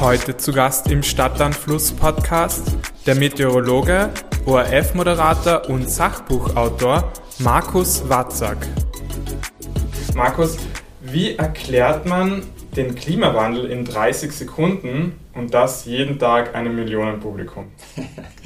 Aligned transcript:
Heute 0.00 0.34
zu 0.34 0.54
Gast 0.54 0.90
im 0.90 1.02
Stadtlandfluss 1.02 1.92
Podcast 1.92 2.74
der 3.04 3.16
Meteorologe, 3.16 4.08
ORF-Moderator 4.46 5.68
und 5.68 5.90
Sachbuchautor 5.90 7.12
Markus 7.38 8.08
Watzak. 8.08 8.56
Markus, 10.14 10.56
wie 11.02 11.36
erklärt 11.36 12.06
man 12.06 12.42
den 12.74 12.94
Klimawandel 12.94 13.66
in 13.70 13.84
30 13.84 14.32
Sekunden 14.32 15.20
und 15.34 15.52
das 15.52 15.84
jeden 15.84 16.18
Tag 16.18 16.54
einem 16.54 16.76
Millionenpublikum? 16.76 17.70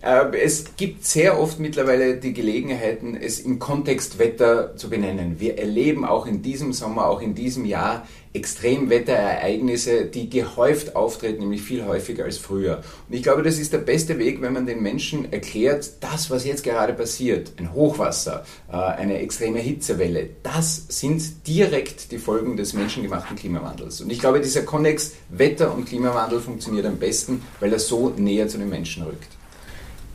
Äh, 0.00 0.36
es 0.36 0.76
gibt 0.76 1.04
sehr 1.04 1.40
oft 1.40 1.58
mittlerweile 1.58 2.16
die 2.16 2.32
Gelegenheiten, 2.32 3.16
es 3.16 3.40
im 3.40 3.58
Kontext 3.58 4.18
Wetter 4.18 4.76
zu 4.76 4.90
benennen. 4.90 5.40
Wir 5.40 5.58
erleben 5.58 6.04
auch 6.04 6.26
in 6.26 6.42
diesem 6.42 6.72
Sommer, 6.72 7.08
auch 7.08 7.20
in 7.20 7.34
diesem 7.34 7.64
Jahr 7.64 8.06
Extremwetterereignisse, 8.32 10.04
die 10.04 10.28
gehäuft 10.28 10.94
auftreten, 10.94 11.40
nämlich 11.40 11.62
viel 11.62 11.84
häufiger 11.86 12.24
als 12.24 12.38
früher. 12.38 12.82
Und 13.08 13.14
ich 13.14 13.22
glaube, 13.22 13.42
das 13.42 13.58
ist 13.58 13.72
der 13.72 13.78
beste 13.78 14.18
Weg, 14.18 14.40
wenn 14.42 14.52
man 14.52 14.66
den 14.66 14.82
Menschen 14.82 15.32
erklärt, 15.32 15.90
das, 16.00 16.30
was 16.30 16.44
jetzt 16.44 16.62
gerade 16.62 16.92
passiert, 16.92 17.52
ein 17.56 17.72
Hochwasser, 17.72 18.44
äh, 18.70 18.76
eine 18.76 19.18
extreme 19.18 19.58
Hitzewelle, 19.58 20.28
das 20.42 20.84
sind 20.88 21.46
direkt 21.46 22.12
die 22.12 22.18
Folgen 22.18 22.56
des 22.56 22.74
menschengemachten 22.74 23.36
Klimawandels. 23.36 24.00
Und 24.02 24.12
ich 24.12 24.20
glaube, 24.20 24.40
dieser 24.40 24.62
Konnex 24.62 25.14
Wetter 25.30 25.74
und 25.74 25.86
Klimawandel 25.86 26.40
funktioniert 26.40 26.86
am 26.86 26.98
besten, 26.98 27.42
weil 27.60 27.72
er 27.72 27.78
so 27.78 28.10
näher 28.16 28.48
zu 28.48 28.58
den 28.58 28.68
Menschen 28.68 29.02
rückt. 29.02 29.37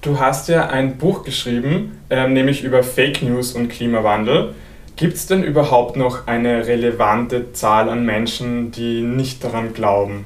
Du 0.03 0.19
hast 0.19 0.49
ja 0.49 0.67
ein 0.67 0.97
Buch 0.97 1.23
geschrieben, 1.23 1.97
äh, 2.09 2.27
nämlich 2.27 2.61
über 2.61 2.83
Fake 2.83 3.21
News 3.21 3.53
und 3.53 3.69
Klimawandel. 3.69 4.53
Gibt 4.97 5.13
es 5.13 5.27
denn 5.27 5.45
überhaupt 5.45 5.95
noch 5.95 6.27
eine 6.27 6.67
relevante 6.67 7.53
Zahl 7.53 7.87
an 7.87 8.05
Menschen, 8.05 8.71
die 8.71 9.01
nicht 9.01 9.41
daran 9.45 9.73
glauben? 9.73 10.25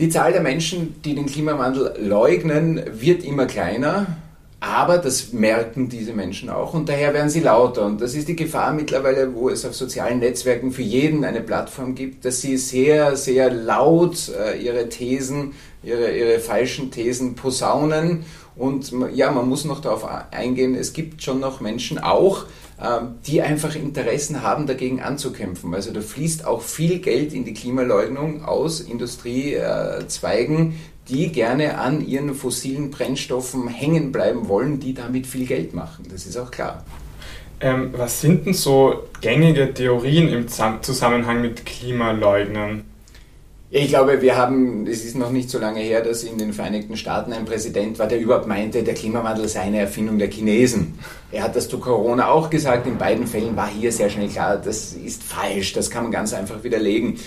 Die 0.00 0.08
Zahl 0.08 0.32
der 0.32 0.40
Menschen, 0.40 1.00
die 1.04 1.14
den 1.14 1.26
Klimawandel 1.26 1.94
leugnen, 2.00 2.82
wird 3.00 3.22
immer 3.22 3.46
kleiner. 3.46 4.06
Aber 4.58 4.98
das 4.98 5.32
merken 5.32 5.88
diese 5.88 6.12
Menschen 6.12 6.48
auch 6.48 6.74
und 6.74 6.88
daher 6.88 7.14
werden 7.14 7.28
sie 7.28 7.40
lauter. 7.40 7.86
Und 7.86 8.00
das 8.00 8.14
ist 8.14 8.26
die 8.26 8.34
Gefahr 8.34 8.72
mittlerweile, 8.72 9.32
wo 9.34 9.50
es 9.50 9.64
auf 9.64 9.76
sozialen 9.76 10.18
Netzwerken 10.18 10.72
für 10.72 10.82
jeden 10.82 11.24
eine 11.24 11.42
Plattform 11.42 11.94
gibt, 11.94 12.24
dass 12.24 12.40
sie 12.40 12.56
sehr, 12.56 13.14
sehr 13.14 13.52
laut 13.52 14.32
äh, 14.36 14.58
ihre 14.58 14.88
Thesen, 14.88 15.52
ihre, 15.84 16.10
ihre 16.10 16.40
falschen 16.40 16.90
Thesen 16.90 17.36
posaunen 17.36 18.24
und 18.56 18.92
ja, 19.14 19.30
man 19.30 19.48
muss 19.48 19.64
noch 19.64 19.80
darauf 19.80 20.06
eingehen, 20.30 20.74
es 20.74 20.92
gibt 20.92 21.22
schon 21.22 21.40
noch 21.40 21.60
Menschen 21.60 21.98
auch, 21.98 22.46
ähm, 22.82 23.16
die 23.26 23.42
einfach 23.42 23.74
Interessen 23.74 24.42
haben, 24.42 24.66
dagegen 24.66 25.00
anzukämpfen. 25.00 25.74
Also 25.74 25.92
da 25.92 26.00
fließt 26.00 26.46
auch 26.46 26.62
viel 26.62 26.98
Geld 27.00 27.34
in 27.34 27.44
die 27.44 27.54
Klimaleugnung 27.54 28.44
aus 28.44 28.80
Industriezweigen, 28.80 30.74
die 31.08 31.30
gerne 31.32 31.78
an 31.78 32.06
ihren 32.06 32.34
fossilen 32.34 32.90
Brennstoffen 32.90 33.68
hängen 33.68 34.10
bleiben 34.10 34.48
wollen, 34.48 34.80
die 34.80 34.94
damit 34.94 35.26
viel 35.26 35.46
Geld 35.46 35.74
machen. 35.74 36.06
Das 36.10 36.26
ist 36.26 36.36
auch 36.36 36.50
klar. 36.50 36.84
Ähm, 37.60 37.94
was 37.96 38.20
sind 38.20 38.46
denn 38.46 38.54
so 38.54 39.04
gängige 39.20 39.72
Theorien 39.72 40.28
im 40.28 40.48
Zusammenhang 40.48 41.40
mit 41.40 41.64
Klimaleugnern? 41.64 42.84
Ich 43.68 43.88
glaube, 43.88 44.22
wir 44.22 44.36
haben, 44.36 44.86
es 44.86 45.04
ist 45.04 45.16
noch 45.16 45.32
nicht 45.32 45.50
so 45.50 45.58
lange 45.58 45.80
her, 45.80 46.00
dass 46.00 46.22
in 46.22 46.38
den 46.38 46.52
Vereinigten 46.52 46.96
Staaten 46.96 47.32
ein 47.32 47.44
Präsident 47.44 47.98
war, 47.98 48.06
der 48.06 48.20
überhaupt 48.20 48.46
meinte, 48.46 48.84
der 48.84 48.94
Klimawandel 48.94 49.48
sei 49.48 49.62
eine 49.62 49.80
Erfindung 49.80 50.18
der 50.18 50.30
Chinesen. 50.30 50.96
Er 51.32 51.42
hat 51.42 51.56
das 51.56 51.68
zu 51.68 51.80
Corona 51.80 52.28
auch 52.28 52.48
gesagt. 52.48 52.86
In 52.86 52.96
beiden 52.96 53.26
Fällen 53.26 53.56
war 53.56 53.66
hier 53.66 53.90
sehr 53.90 54.08
schnell 54.08 54.28
klar, 54.28 54.56
das 54.56 54.92
ist 54.92 55.24
falsch, 55.24 55.72
das 55.72 55.90
kann 55.90 56.04
man 56.04 56.12
ganz 56.12 56.32
einfach 56.32 56.62
widerlegen. 56.62 57.18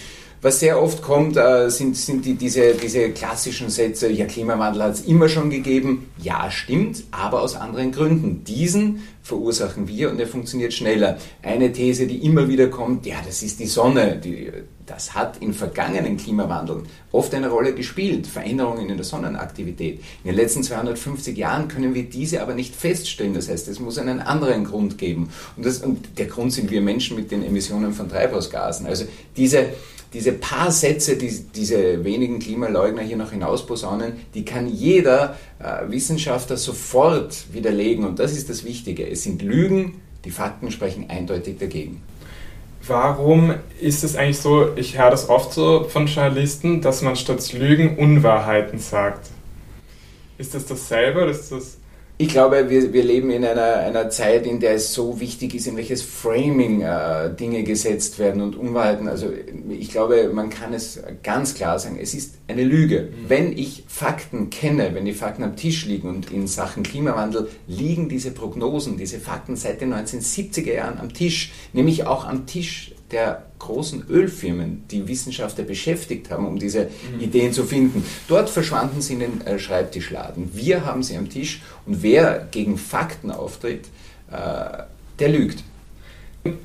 Was 0.41 0.61
sehr 0.61 0.81
oft 0.81 1.01
kommt, 1.01 1.35
äh, 1.35 1.69
sind, 1.69 1.97
sind 1.97 2.23
die, 2.23 2.35
diese, 2.35 2.73
diese 2.73 3.09
klassischen 3.09 3.69
Sätze, 3.69 4.09
ja, 4.09 4.25
Klimawandel 4.25 4.83
hat 4.83 4.93
es 4.93 5.01
immer 5.01 5.27
schon 5.27 5.49
gegeben. 5.49 6.09
Ja, 6.17 6.49
stimmt, 6.49 7.03
aber 7.11 7.41
aus 7.41 7.55
anderen 7.55 7.91
Gründen. 7.91 8.45
Diesen 8.45 9.03
verursachen 9.21 9.89
wir 9.89 10.09
und 10.09 10.17
er 10.17 10.27
funktioniert 10.27 10.73
schneller. 10.73 11.17
Eine 11.43 11.73
These, 11.73 12.07
die 12.07 12.25
immer 12.25 12.47
wieder 12.47 12.67
kommt, 12.67 13.05
ja, 13.05 13.17
das 13.25 13.43
ist 13.43 13.59
die 13.59 13.65
Sonne. 13.65 14.15
Die, 14.15 14.49
das 14.85 15.13
hat 15.13 15.37
in 15.41 15.53
vergangenen 15.53 16.15
Klimawandeln 16.15 16.83
oft 17.11 17.33
eine 17.35 17.49
Rolle 17.49 17.75
gespielt, 17.75 18.25
Veränderungen 18.25 18.89
in 18.89 18.95
der 18.95 19.05
Sonnenaktivität. 19.05 19.99
In 20.23 20.31
den 20.31 20.35
letzten 20.35 20.63
250 20.63 21.37
Jahren 21.37 21.67
können 21.67 21.93
wir 21.93 22.03
diese 22.03 22.41
aber 22.41 22.55
nicht 22.55 22.73
feststellen. 22.73 23.33
Das 23.33 23.49
heißt, 23.49 23.67
es 23.67 23.81
muss 23.81 23.97
einen 23.97 24.21
anderen 24.21 24.63
Grund 24.63 24.97
geben. 24.97 25.29
Und, 25.57 25.65
das, 25.65 25.79
und 25.79 26.17
der 26.17 26.27
Grund 26.27 26.53
sind 26.53 26.71
wir 26.71 26.81
Menschen 26.81 27.17
mit 27.17 27.29
den 27.29 27.43
Emissionen 27.43 27.93
von 27.93 28.09
Treibhausgasen. 28.09 28.87
Also 28.87 29.05
diese 29.35 29.67
diese 30.13 30.31
paar 30.33 30.71
Sätze, 30.71 31.17
die 31.17 31.31
diese 31.55 32.03
wenigen 32.03 32.39
Klimaleugner 32.39 33.01
hier 33.01 33.17
noch 33.17 33.31
hinausposaunen, 33.31 34.13
die 34.33 34.43
kann 34.43 34.67
jeder 34.67 35.37
äh, 35.59 35.89
Wissenschaftler 35.89 36.57
sofort 36.57 37.53
widerlegen. 37.53 38.05
Und 38.05 38.19
das 38.19 38.35
ist 38.35 38.49
das 38.49 38.63
Wichtige. 38.63 39.07
Es 39.07 39.23
sind 39.23 39.41
Lügen, 39.41 40.01
die 40.25 40.31
Fakten 40.31 40.71
sprechen 40.71 41.09
eindeutig 41.09 41.57
dagegen. 41.59 42.01
Warum 42.87 43.53
ist 43.79 44.03
es 44.03 44.15
eigentlich 44.15 44.39
so, 44.39 44.75
ich 44.75 44.97
höre 44.97 45.11
das 45.11 45.29
oft 45.29 45.53
so 45.53 45.83
von 45.83 46.07
Journalisten, 46.07 46.81
dass 46.81 47.01
man 47.01 47.15
statt 47.15 47.53
Lügen 47.53 47.97
Unwahrheiten 47.97 48.79
sagt? 48.79 49.29
Ist 50.39 50.55
das 50.55 50.65
dasselbe 50.65 51.21
oder 51.23 51.31
ist 51.31 51.51
das 51.51 51.78
ich 52.21 52.27
glaube, 52.27 52.69
wir, 52.69 52.91
wir 52.91 53.03
leben 53.05 53.29
in 53.29 53.45
einer, 53.45 53.77
einer 53.77 54.09
Zeit, 54.09 54.45
in 54.45 54.59
der 54.59 54.73
es 54.73 54.93
so 54.93 55.21
wichtig 55.21 55.55
ist, 55.55 55.67
in 55.67 55.77
welches 55.77 56.01
Framing 56.01 56.81
äh, 56.81 57.33
Dinge 57.33 57.63
gesetzt 57.63 58.19
werden 58.19 58.41
und 58.41 58.57
Unwahrheiten. 58.57 59.07
Also 59.07 59.31
ich 59.69 59.89
glaube, 59.89 60.29
man 60.33 60.49
kann 60.49 60.73
es 60.73 61.01
ganz 61.23 61.55
klar 61.55 61.79
sagen, 61.79 61.97
es 61.97 62.13
ist 62.13 62.35
eine 62.49 62.65
Lüge. 62.65 63.03
Mhm. 63.03 63.29
Wenn 63.29 63.57
ich 63.57 63.85
Fakten 63.87 64.49
kenne, 64.49 64.93
wenn 64.93 65.05
die 65.05 65.13
Fakten 65.13 65.43
am 65.43 65.55
Tisch 65.55 65.85
liegen 65.85 66.09
und 66.09 66.29
in 66.29 66.45
Sachen 66.47 66.83
Klimawandel 66.83 67.47
liegen 67.67 68.09
diese 68.09 68.31
Prognosen, 68.31 68.97
diese 68.97 69.19
Fakten 69.19 69.55
seit 69.55 69.79
den 69.79 69.93
1970er 69.93 70.73
Jahren 70.73 70.99
am 70.99 71.13
Tisch, 71.13 71.53
nämlich 71.71 72.05
auch 72.05 72.27
am 72.27 72.45
Tisch 72.45 72.95
der 73.11 73.48
großen 73.59 74.05
Ölfirmen, 74.09 74.83
die 74.89 75.07
Wissenschaftler 75.07 75.65
beschäftigt 75.65 76.31
haben, 76.31 76.47
um 76.47 76.57
diese 76.57 76.85
mhm. 77.13 77.19
Ideen 77.19 77.53
zu 77.53 77.65
finden. 77.65 78.03
Dort 78.27 78.49
verschwanden 78.49 79.01
sie 79.01 79.13
in 79.13 79.19
den 79.19 79.41
äh, 79.41 79.59
Schreibtischladen. 79.59 80.51
Wir 80.53 80.85
haben 80.85 81.03
sie 81.03 81.17
am 81.17 81.29
Tisch 81.29 81.61
und 81.85 82.01
wer 82.01 82.47
gegen 82.51 82.77
Fakten 82.77 83.31
auftritt, 83.31 83.87
äh, 84.31 84.83
der 85.19 85.29
lügt. 85.29 85.63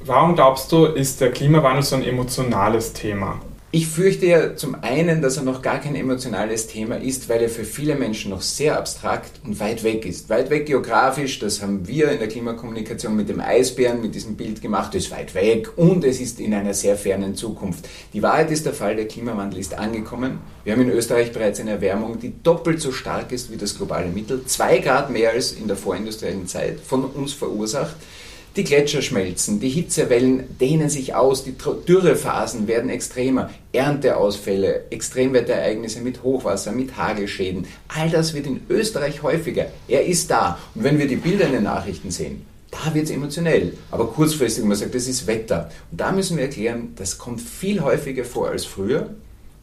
Warum 0.05 0.37
glaubst 0.37 0.71
du, 0.71 0.87
ist 0.87 1.21
der 1.21 1.33
Klimawandel 1.33 1.83
so 1.83 1.97
ein 1.97 2.05
emotionales 2.05 2.93
Thema? 2.93 3.41
Ich 3.77 3.89
fürchte 3.89 4.27
ja 4.27 4.55
zum 4.55 4.77
einen, 4.83 5.21
dass 5.21 5.37
er 5.37 5.43
noch 5.43 5.61
gar 5.61 5.81
kein 5.81 5.97
emotionales 5.97 6.69
Thema 6.69 6.95
ist, 6.95 7.29
weil 7.29 7.43
er 7.43 7.49
für 7.49 7.65
viele 7.65 7.97
Menschen 7.97 8.31
noch 8.31 8.41
sehr 8.41 8.79
abstrakt 8.79 9.41
und 9.45 9.59
weit 9.59 9.83
weg 9.83 10.07
ist. 10.07 10.29
Weit 10.29 10.49
weg 10.49 10.67
geografisch, 10.67 11.41
das 11.41 11.61
haben 11.61 11.89
wir 11.89 12.13
in 12.13 12.21
der 12.21 12.29
Klimakommunikation 12.29 13.17
mit 13.17 13.29
dem 13.29 13.41
Eisbären, 13.41 14.01
mit 14.01 14.15
diesem 14.15 14.37
Bild 14.37 14.63
gemacht, 14.63 14.95
ist 14.95 15.11
weit 15.11 15.35
weg 15.35 15.77
und 15.77 16.05
es 16.05 16.21
ist 16.21 16.39
in 16.39 16.55
einer 16.55 16.73
sehr 16.73 16.95
fernen 16.95 17.35
Zukunft. 17.35 17.89
Die 18.13 18.23
Wahrheit 18.23 18.53
ist 18.53 18.65
der 18.65 18.75
Fall, 18.75 18.95
der 18.95 19.09
Klimawandel 19.09 19.59
ist 19.59 19.77
angekommen. 19.77 20.39
Wir 20.63 20.75
haben 20.75 20.83
in 20.83 20.91
Österreich 20.91 21.33
bereits 21.33 21.59
eine 21.59 21.73
Erwärmung, 21.73 22.21
die 22.21 22.33
doppelt 22.45 22.81
so 22.81 22.93
stark 22.93 23.33
ist 23.33 23.51
wie 23.51 23.57
das 23.57 23.77
globale 23.77 24.07
Mittel, 24.07 24.45
zwei 24.47 24.79
Grad 24.79 25.11
mehr 25.11 25.31
als 25.31 25.51
in 25.51 25.67
der 25.67 25.77
vorindustriellen 25.77 26.47
Zeit 26.47 26.79
von 26.79 27.05
uns 27.05 27.33
verursacht. 27.33 27.97
Die 28.57 28.63
Gletscher 28.63 29.03
schmelzen, 29.03 29.59
die 29.59 29.69
Hitzewellen 29.69 30.57
dehnen 30.61 30.89
sich 30.89 31.17
aus, 31.17 31.43
die 31.43 31.57
Dürrephasen 31.89 32.69
werden 32.69 32.89
extremer, 32.89 33.51
Ernteausfälle, 33.73 34.85
Extremwetterereignisse 34.91 36.01
mit 36.01 36.23
Hochwasser, 36.23 36.71
mit 36.71 36.97
Hagelschäden, 36.97 37.67
all 37.89 38.11
das 38.11 38.33
wird 38.33 38.47
in 38.47 38.61
Österreich 38.71 39.25
häufiger. 39.25 39.73
Er 39.89 40.07
ist 40.07 40.31
da. 40.31 40.57
Und 40.77 40.85
wenn 40.85 41.01
wir 41.01 41.09
die 41.09 41.17
Bilder 41.17 41.47
in 41.47 41.53
den 41.53 41.65
Nachrichten 41.65 42.13
sehen, 42.13 42.47
da 42.71 42.95
wird 42.95 43.07
es 43.07 43.11
emotionell. 43.11 43.77
Aber 43.91 44.07
kurzfristig, 44.07 44.65
man 44.65 44.77
sagt, 44.77 44.95
das 44.95 45.09
ist 45.09 45.27
Wetter. 45.27 45.69
Und 45.91 46.01
da 46.01 46.13
müssen 46.13 46.37
wir 46.37 46.45
erklären, 46.45 46.93
das 46.95 47.19
kommt 47.19 47.41
viel 47.41 47.83
häufiger 47.83 48.25
vor 48.25 48.51
als 48.51 48.65
früher. 48.65 49.17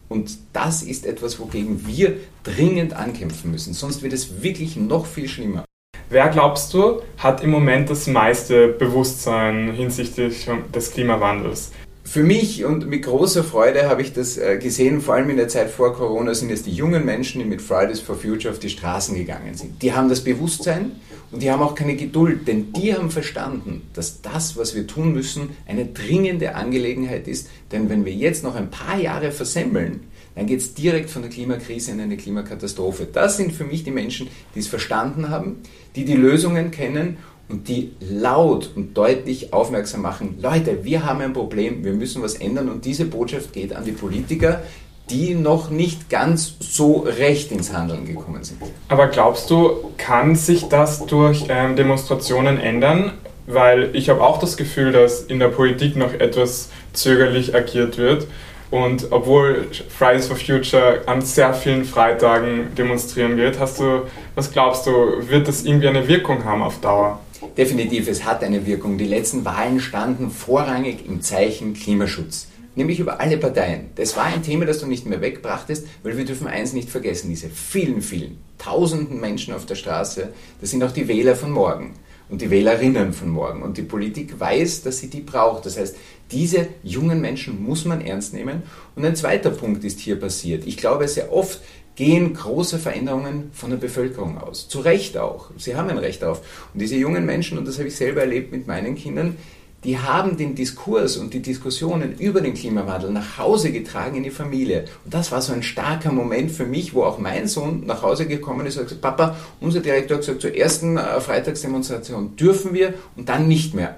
Und 0.10 0.38
das 0.52 0.84
ist 0.84 1.06
etwas, 1.06 1.40
wogegen 1.40 1.88
wir 1.88 2.18
dringend 2.44 2.92
ankämpfen 2.92 3.52
müssen. 3.52 3.74
Sonst 3.74 4.04
wird 4.04 4.12
es 4.12 4.44
wirklich 4.44 4.76
noch 4.76 5.06
viel 5.06 5.30
schlimmer. 5.30 5.64
Wer 6.12 6.28
glaubst 6.28 6.74
du, 6.74 7.02
hat 7.20 7.42
im 7.42 7.52
Moment 7.52 7.90
das 7.90 8.06
meiste 8.06 8.68
Bewusstsein 8.68 9.72
hinsichtlich 9.72 10.46
des 10.76 10.92
Klimawandels? 10.92 11.72
Für 12.04 12.22
mich 12.22 12.66
und 12.66 12.86
mit 12.90 13.04
großer 13.04 13.46
Freude 13.46 13.88
habe 13.88 14.02
ich 14.02 14.12
das 14.12 14.38
äh, 14.38 14.58
gesehen, 14.58 15.00
vor 15.00 15.14
allem 15.14 15.30
in 15.30 15.38
der 15.38 15.48
Zeit 15.48 15.70
vor 15.70 15.94
Corona 15.94 16.34
sind 16.34 16.52
es 16.52 16.64
die 16.64 16.74
jungen 16.74 17.06
Menschen, 17.06 17.40
die 17.40 17.48
mit 17.48 17.62
Fridays 17.62 18.02
for 18.02 18.18
Future 18.18 18.54
auf 18.54 18.60
die 18.60 18.68
Straßen 18.68 19.16
gegangen 19.16 19.56
sind. 19.56 19.82
Die 19.82 19.94
haben 19.94 20.10
das 20.10 20.22
Bewusstsein 20.22 20.92
und 21.32 21.42
die 21.42 21.50
haben 21.50 21.64
auch 21.64 21.76
keine 21.76 21.96
Geduld, 21.96 22.46
denn 22.46 22.74
die 22.74 22.94
haben 22.94 23.10
verstanden, 23.10 23.84
dass 23.94 24.22
das, 24.22 24.58
was 24.58 24.76
wir 24.76 24.86
tun 24.88 25.14
müssen, 25.14 25.56
eine 25.66 25.86
dringende 25.86 26.56
Angelegenheit 26.56 27.30
ist. 27.30 27.48
Denn 27.72 27.90
wenn 27.90 28.04
wir 28.04 28.12
jetzt 28.12 28.44
noch 28.44 28.56
ein 28.56 28.70
paar 28.70 29.00
Jahre 29.00 29.32
versemmeln, 29.32 30.02
dann 30.36 30.46
geht 30.46 30.60
es 30.60 30.74
direkt 30.74 31.10
von 31.10 31.22
der 31.22 31.32
Klimakrise 31.32 31.92
in 31.92 32.00
eine 32.00 32.18
Klimakatastrophe. 32.18 33.08
Das 33.12 33.38
sind 33.38 33.52
für 33.52 33.66
mich 33.66 33.84
die 33.84 33.92
Menschen, 33.92 34.28
die 34.56 34.60
es 34.60 34.68
verstanden 34.68 35.30
haben, 35.30 35.58
die 35.96 36.06
die 36.06 36.16
Lösungen 36.16 36.72
kennen 36.72 37.18
und 37.50 37.68
die 37.68 37.92
laut 38.00 38.72
und 38.76 38.98
deutlich 38.98 39.54
aufmerksam 39.54 40.02
machen, 40.02 40.38
Leute, 40.42 40.84
wir 40.84 41.06
haben 41.06 41.22
ein 41.22 41.34
Problem, 41.34 41.84
wir 41.84 41.94
müssen 41.94 42.22
was 42.24 42.36
ändern 42.36 42.70
und 42.70 42.86
diese 42.86 43.06
Botschaft 43.06 43.52
geht 43.54 43.76
an 43.76 43.84
die 43.84 43.92
Politiker, 43.92 44.62
die 45.10 45.36
noch 45.36 45.70
nicht 45.70 46.10
ganz 46.10 46.56
so 46.62 47.00
recht 47.00 47.52
ins 47.52 47.74
Handeln 47.74 48.06
gekommen 48.06 48.44
sind. 48.44 48.62
Aber 48.88 49.08
glaubst 49.08 49.50
du, 49.50 49.92
kann 49.98 50.36
sich 50.36 50.70
das 50.70 51.06
durch 51.06 51.46
ähm, 51.50 51.76
Demonstrationen 51.76 52.58
ändern? 52.58 53.14
Weil 53.48 53.94
ich 53.94 54.10
habe 54.10 54.22
auch 54.22 54.40
das 54.40 54.56
Gefühl, 54.56 54.94
dass 54.94 55.24
in 55.24 55.40
der 55.40 55.50
Politik 55.50 55.98
noch 55.98 56.14
etwas 56.14 56.70
zögerlich 56.94 57.54
agiert 57.54 57.98
wird. 57.98 58.28
Und 58.72 59.08
obwohl 59.12 59.68
Fridays 59.90 60.28
for 60.28 60.38
Future 60.38 61.02
an 61.06 61.22
sehr 61.22 61.54
vielen 61.54 61.84
Freitagen 61.84 62.74
demonstrieren 62.76 63.36
wird, 63.36 63.60
hast 63.60 63.80
du, 63.80 64.04
was 64.34 64.52
glaubst 64.52 64.88
du, 64.88 64.92
wird 65.28 65.48
das 65.48 65.64
irgendwie 65.64 65.90
eine 65.90 66.08
Wirkung 66.08 66.46
haben 66.46 66.64
auf 66.64 66.80
Dauer? 66.80 67.20
Definitiv, 67.58 68.08
es 68.08 68.24
hat 68.24 68.44
eine 68.44 68.66
Wirkung. 68.66 68.98
Die 68.98 69.06
letzten 69.06 69.44
Wahlen 69.44 69.82
standen 69.82 70.32
vorrangig 70.32 71.06
im 71.06 71.22
Zeichen 71.22 71.74
Klimaschutz 71.74 72.48
nämlich 72.76 73.00
über 73.00 73.20
alle 73.20 73.38
Parteien. 73.38 73.90
Das 73.96 74.16
war 74.16 74.26
ein 74.26 74.44
Thema, 74.44 74.66
das 74.66 74.80
du 74.80 74.88
nicht 74.88 75.06
mehr 75.06 75.22
wegbrachtest, 75.22 75.88
weil 76.04 76.18
wir 76.18 76.26
dürfen 76.26 76.48
eins 76.48 76.74
nicht 76.74 76.90
vergessen, 76.90 77.30
diese 77.30 77.50
vielen, 77.50 78.02
vielen, 78.02 78.38
tausenden 78.58 79.20
Menschen 79.20 79.54
auf 79.54 79.66
der 79.66 79.76
Straße, 79.76 80.30
das 80.60 80.70
sind 80.70 80.84
auch 80.84 80.92
die 80.92 81.08
Wähler 81.08 81.36
von 81.36 81.52
morgen 81.52 81.94
und 82.30 82.42
die 82.42 82.50
Wählerinnen 82.50 83.12
von 83.12 83.30
morgen. 83.30 83.62
Und 83.62 83.78
die 83.78 83.82
Politik 83.82 84.40
weiß, 84.40 84.84
dass 84.84 85.00
sie 85.00 85.10
die 85.10 85.20
braucht. 85.20 85.66
Das 85.66 85.78
heißt, 85.78 85.98
diese 86.32 86.68
jungen 86.84 87.22
Menschen 87.22 87.64
muss 87.64 87.86
man 87.86 88.02
ernst 88.02 88.34
nehmen. 88.34 88.64
Und 88.96 89.06
ein 89.06 89.16
zweiter 89.16 89.52
Punkt 89.52 89.84
ist 89.84 90.00
hier 90.00 90.20
passiert. 90.20 90.66
Ich 90.66 90.78
glaube, 90.78 91.08
sehr 91.08 91.32
oft 91.32 91.60
gehen 91.96 92.34
große 92.34 92.80
Veränderungen 92.80 93.52
von 93.54 93.70
der 93.70 93.78
Bevölkerung 93.78 94.38
aus. 94.38 94.68
Zu 94.68 94.80
Recht 94.80 95.18
auch. 95.18 95.50
Sie 95.58 95.76
haben 95.76 95.90
ein 95.90 95.98
Recht 95.98 96.22
darauf. 96.22 96.42
Und 96.74 96.82
diese 96.82 96.96
jungen 96.96 97.26
Menschen, 97.26 97.58
und 97.58 97.68
das 97.68 97.78
habe 97.78 97.90
ich 97.90 97.96
selber 97.96 98.22
erlebt 98.22 98.52
mit 98.52 98.68
meinen 98.68 98.96
Kindern, 98.96 99.36
die 99.84 99.98
haben 99.98 100.38
den 100.38 100.54
Diskurs 100.54 101.18
und 101.18 101.34
die 101.34 101.42
Diskussionen 101.42 102.16
über 102.20 102.42
den 102.42 102.54
Klimawandel 102.54 103.12
nach 103.12 103.40
Hause 103.40 103.72
getragen 103.72 104.18
in 104.18 104.24
die 104.24 104.30
Familie. 104.30 104.86
Und 105.04 105.14
das 105.14 105.32
war 105.32 105.42
so 105.42 105.54
ein 105.54 105.64
starker 105.64 106.12
Moment 106.12 106.52
für 106.52 106.66
mich, 106.66 106.94
wo 106.94 107.04
auch 107.04 107.18
mein 107.18 107.48
Sohn 107.48 107.86
nach 107.88 108.04
Hause 108.04 108.28
gekommen 108.28 108.68
ist 108.68 108.78
und 108.78 108.84
gesagt, 108.84 109.02
Papa, 109.02 109.36
unser 109.60 109.80
Direktor 109.80 110.18
hat 110.18 110.22
gesagt, 110.22 110.42
zur 110.42 110.56
ersten 110.56 110.98
äh, 110.98 111.20
Freitagsdemonstration 111.20 112.36
dürfen 112.36 112.76
wir 112.76 112.94
und 113.16 113.28
dann 113.28 113.48
nicht 113.48 113.74
mehr. 113.74 113.98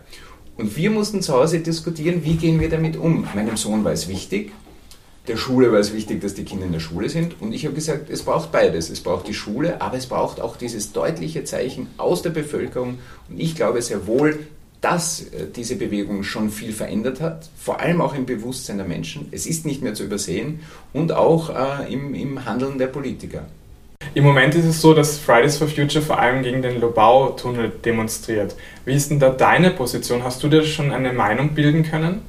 Und 0.57 0.75
wir 0.77 0.91
mussten 0.91 1.21
zu 1.21 1.33
Hause 1.33 1.59
diskutieren, 1.59 2.23
wie 2.23 2.35
gehen 2.35 2.59
wir 2.59 2.69
damit 2.69 2.95
um. 2.95 3.27
Meinem 3.33 3.57
Sohn 3.57 3.83
war 3.83 3.91
es 3.91 4.07
wichtig, 4.07 4.51
der 5.27 5.37
Schule 5.37 5.71
war 5.71 5.79
es 5.79 5.93
wichtig, 5.93 6.19
dass 6.21 6.33
die 6.33 6.43
Kinder 6.43 6.65
in 6.65 6.73
der 6.73 6.81
Schule 6.81 7.07
sind. 7.07 7.41
Und 7.41 7.53
ich 7.53 7.65
habe 7.65 7.75
gesagt, 7.75 8.09
es 8.09 8.23
braucht 8.23 8.51
beides. 8.51 8.89
Es 8.89 8.99
braucht 8.99 9.27
die 9.27 9.33
Schule, 9.33 9.81
aber 9.81 9.97
es 9.97 10.07
braucht 10.07 10.41
auch 10.41 10.57
dieses 10.57 10.91
deutliche 10.91 11.45
Zeichen 11.45 11.87
aus 11.97 12.21
der 12.21 12.31
Bevölkerung. 12.31 12.99
Und 13.29 13.39
ich 13.39 13.55
glaube 13.55 13.81
sehr 13.81 14.05
wohl, 14.05 14.47
dass 14.81 15.21
äh, 15.21 15.47
diese 15.55 15.77
Bewegung 15.77 16.23
schon 16.23 16.49
viel 16.49 16.73
verändert 16.73 17.21
hat, 17.21 17.49
vor 17.57 17.79
allem 17.79 18.01
auch 18.01 18.13
im 18.13 18.25
Bewusstsein 18.25 18.77
der 18.77 18.85
Menschen. 18.85 19.27
Es 19.31 19.45
ist 19.45 19.65
nicht 19.65 19.81
mehr 19.81 19.93
zu 19.93 20.03
übersehen 20.03 20.59
und 20.91 21.13
auch 21.13 21.49
äh, 21.49 21.91
im, 21.91 22.13
im 22.13 22.43
Handeln 22.43 22.77
der 22.77 22.87
Politiker. 22.87 23.45
Im 24.13 24.23
Moment 24.23 24.55
ist 24.55 24.65
es 24.65 24.81
so, 24.81 24.93
dass 24.93 25.17
Fridays 25.17 25.57
for 25.57 25.67
Future 25.67 26.03
vor 26.03 26.19
allem 26.19 26.43
gegen 26.43 26.61
den 26.61 26.79
Lobau-Tunnel 26.79 27.71
demonstriert. 27.83 28.55
Wie 28.85 28.93
ist 28.93 29.09
denn 29.09 29.19
da 29.19 29.29
deine 29.29 29.71
Position? 29.71 30.23
Hast 30.23 30.43
du 30.43 30.49
dir 30.49 30.63
schon 30.63 30.91
eine 30.91 31.13
Meinung 31.13 31.55
bilden 31.55 31.83
können? 31.83 32.21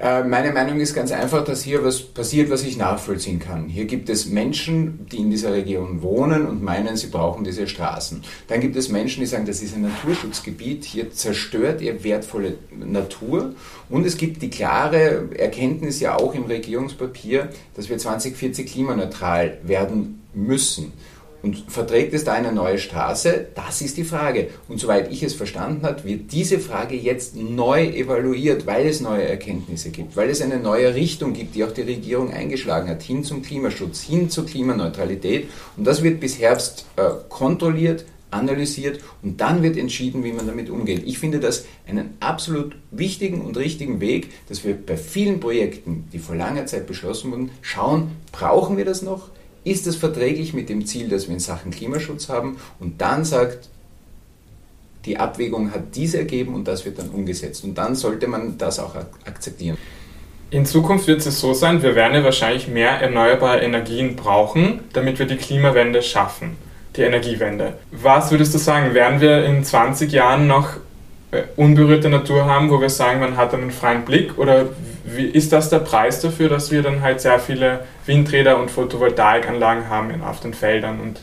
Äh, 0.00 0.24
meine 0.24 0.50
Meinung 0.52 0.80
ist 0.80 0.94
ganz 0.94 1.12
einfach, 1.12 1.44
dass 1.44 1.62
hier 1.62 1.84
was 1.84 2.00
passiert, 2.00 2.48
was 2.48 2.62
ich 2.62 2.78
nachvollziehen 2.78 3.38
kann. 3.38 3.68
Hier 3.68 3.84
gibt 3.84 4.08
es 4.08 4.26
Menschen, 4.26 5.06
die 5.12 5.18
in 5.18 5.30
dieser 5.30 5.52
Region 5.52 6.00
wohnen 6.00 6.46
und 6.46 6.62
meinen, 6.62 6.96
sie 6.96 7.08
brauchen 7.08 7.44
diese 7.44 7.68
Straßen. 7.68 8.22
Dann 8.48 8.60
gibt 8.60 8.76
es 8.76 8.88
Menschen, 8.88 9.20
die 9.20 9.26
sagen, 9.26 9.44
das 9.44 9.60
ist 9.60 9.74
ein 9.74 9.82
Naturschutzgebiet, 9.82 10.84
hier 10.84 11.12
zerstört 11.12 11.82
ihr 11.82 12.02
wertvolle 12.02 12.54
Natur. 12.74 13.54
Und 13.90 14.06
es 14.06 14.16
gibt 14.16 14.40
die 14.40 14.48
klare 14.48 15.28
Erkenntnis 15.36 16.00
ja 16.00 16.16
auch 16.16 16.34
im 16.34 16.44
Regierungspapier, 16.44 17.50
dass 17.76 17.90
wir 17.90 17.98
2040 17.98 18.72
klimaneutral 18.72 19.58
werden 19.64 20.19
müssen. 20.34 20.92
Und 21.42 21.64
verträgt 21.68 22.12
es 22.12 22.24
da 22.24 22.34
eine 22.34 22.52
neue 22.52 22.78
Straße? 22.78 23.46
Das 23.54 23.80
ist 23.80 23.96
die 23.96 24.04
Frage. 24.04 24.48
Und 24.68 24.78
soweit 24.78 25.10
ich 25.10 25.22
es 25.22 25.32
verstanden 25.32 25.86
habe, 25.86 26.04
wird 26.04 26.32
diese 26.32 26.58
Frage 26.58 26.96
jetzt 26.96 27.34
neu 27.34 27.86
evaluiert, 27.86 28.66
weil 28.66 28.86
es 28.86 29.00
neue 29.00 29.26
Erkenntnisse 29.26 29.90
gibt, 29.90 30.16
weil 30.16 30.28
es 30.28 30.42
eine 30.42 30.58
neue 30.58 30.94
Richtung 30.94 31.32
gibt, 31.32 31.54
die 31.54 31.64
auch 31.64 31.72
die 31.72 31.80
Regierung 31.80 32.30
eingeschlagen 32.30 32.90
hat, 32.90 33.02
hin 33.02 33.24
zum 33.24 33.40
Klimaschutz, 33.40 34.02
hin 34.02 34.28
zur 34.28 34.44
Klimaneutralität. 34.44 35.48
Und 35.78 35.86
das 35.86 36.02
wird 36.02 36.20
bis 36.20 36.38
Herbst 36.38 36.84
äh, 36.96 37.08
kontrolliert, 37.30 38.04
analysiert 38.30 39.00
und 39.22 39.40
dann 39.40 39.62
wird 39.62 39.76
entschieden, 39.76 40.22
wie 40.22 40.32
man 40.32 40.46
damit 40.46 40.70
umgeht. 40.70 41.02
Ich 41.04 41.18
finde 41.18 41.40
das 41.40 41.64
einen 41.88 42.14
absolut 42.20 42.76
wichtigen 42.90 43.40
und 43.40 43.56
richtigen 43.56 44.00
Weg, 44.00 44.28
dass 44.48 44.64
wir 44.64 44.74
bei 44.74 44.96
vielen 44.96 45.40
Projekten, 45.40 46.08
die 46.12 46.18
vor 46.18 46.36
langer 46.36 46.66
Zeit 46.66 46.86
beschlossen 46.86 47.32
wurden, 47.32 47.50
schauen, 47.62 48.12
brauchen 48.30 48.76
wir 48.76 48.84
das 48.84 49.02
noch? 49.02 49.30
Ist 49.64 49.86
es 49.86 49.96
verträglich 49.96 50.54
mit 50.54 50.68
dem 50.68 50.86
Ziel, 50.86 51.08
das 51.08 51.26
wir 51.26 51.34
in 51.34 51.40
Sachen 51.40 51.70
Klimaschutz 51.70 52.28
haben 52.28 52.56
und 52.78 53.00
dann 53.00 53.24
sagt, 53.24 53.68
die 55.04 55.16
Abwägung 55.16 55.72
hat 55.72 55.94
dies 55.94 56.14
ergeben 56.14 56.54
und 56.54 56.68
das 56.68 56.84
wird 56.84 56.98
dann 56.98 57.08
umgesetzt. 57.08 57.64
Und 57.64 57.76
dann 57.76 57.94
sollte 57.94 58.26
man 58.26 58.58
das 58.58 58.78
auch 58.78 58.94
akzeptieren. 59.24 59.78
In 60.50 60.66
Zukunft 60.66 61.06
wird 61.06 61.24
es 61.24 61.40
so 61.40 61.54
sein, 61.54 61.82
wir 61.82 61.94
werden 61.94 62.14
ja 62.14 62.24
wahrscheinlich 62.24 62.66
mehr 62.66 63.00
erneuerbare 63.00 63.60
Energien 63.60 64.16
brauchen, 64.16 64.80
damit 64.92 65.18
wir 65.18 65.26
die 65.26 65.36
Klimawende 65.36 66.02
schaffen, 66.02 66.56
die 66.96 67.02
Energiewende. 67.02 67.74
Was 67.92 68.30
würdest 68.30 68.52
du 68.54 68.58
sagen, 68.58 68.92
werden 68.92 69.20
wir 69.20 69.44
in 69.44 69.62
20 69.62 70.10
Jahren 70.10 70.48
noch 70.48 70.70
äh, 71.30 71.42
unberührte 71.54 72.10
Natur 72.10 72.46
haben, 72.46 72.68
wo 72.68 72.80
wir 72.80 72.90
sagen, 72.90 73.20
man 73.20 73.36
hat 73.36 73.54
einen 73.54 73.70
freien 73.70 74.04
Blick? 74.04 74.38
Oder 74.38 74.66
ist 75.32 75.52
das 75.52 75.70
der 75.70 75.78
Preis 75.78 76.20
dafür, 76.20 76.48
dass 76.48 76.72
wir 76.72 76.82
dann 76.82 77.00
halt 77.00 77.20
sehr 77.20 77.38
viele 77.38 77.84
Windräder 78.10 78.58
und 78.58 78.72
Photovoltaikanlagen 78.72 79.88
haben 79.88 80.20
auf 80.22 80.40
den 80.40 80.52
Feldern 80.52 80.98
und 81.00 81.20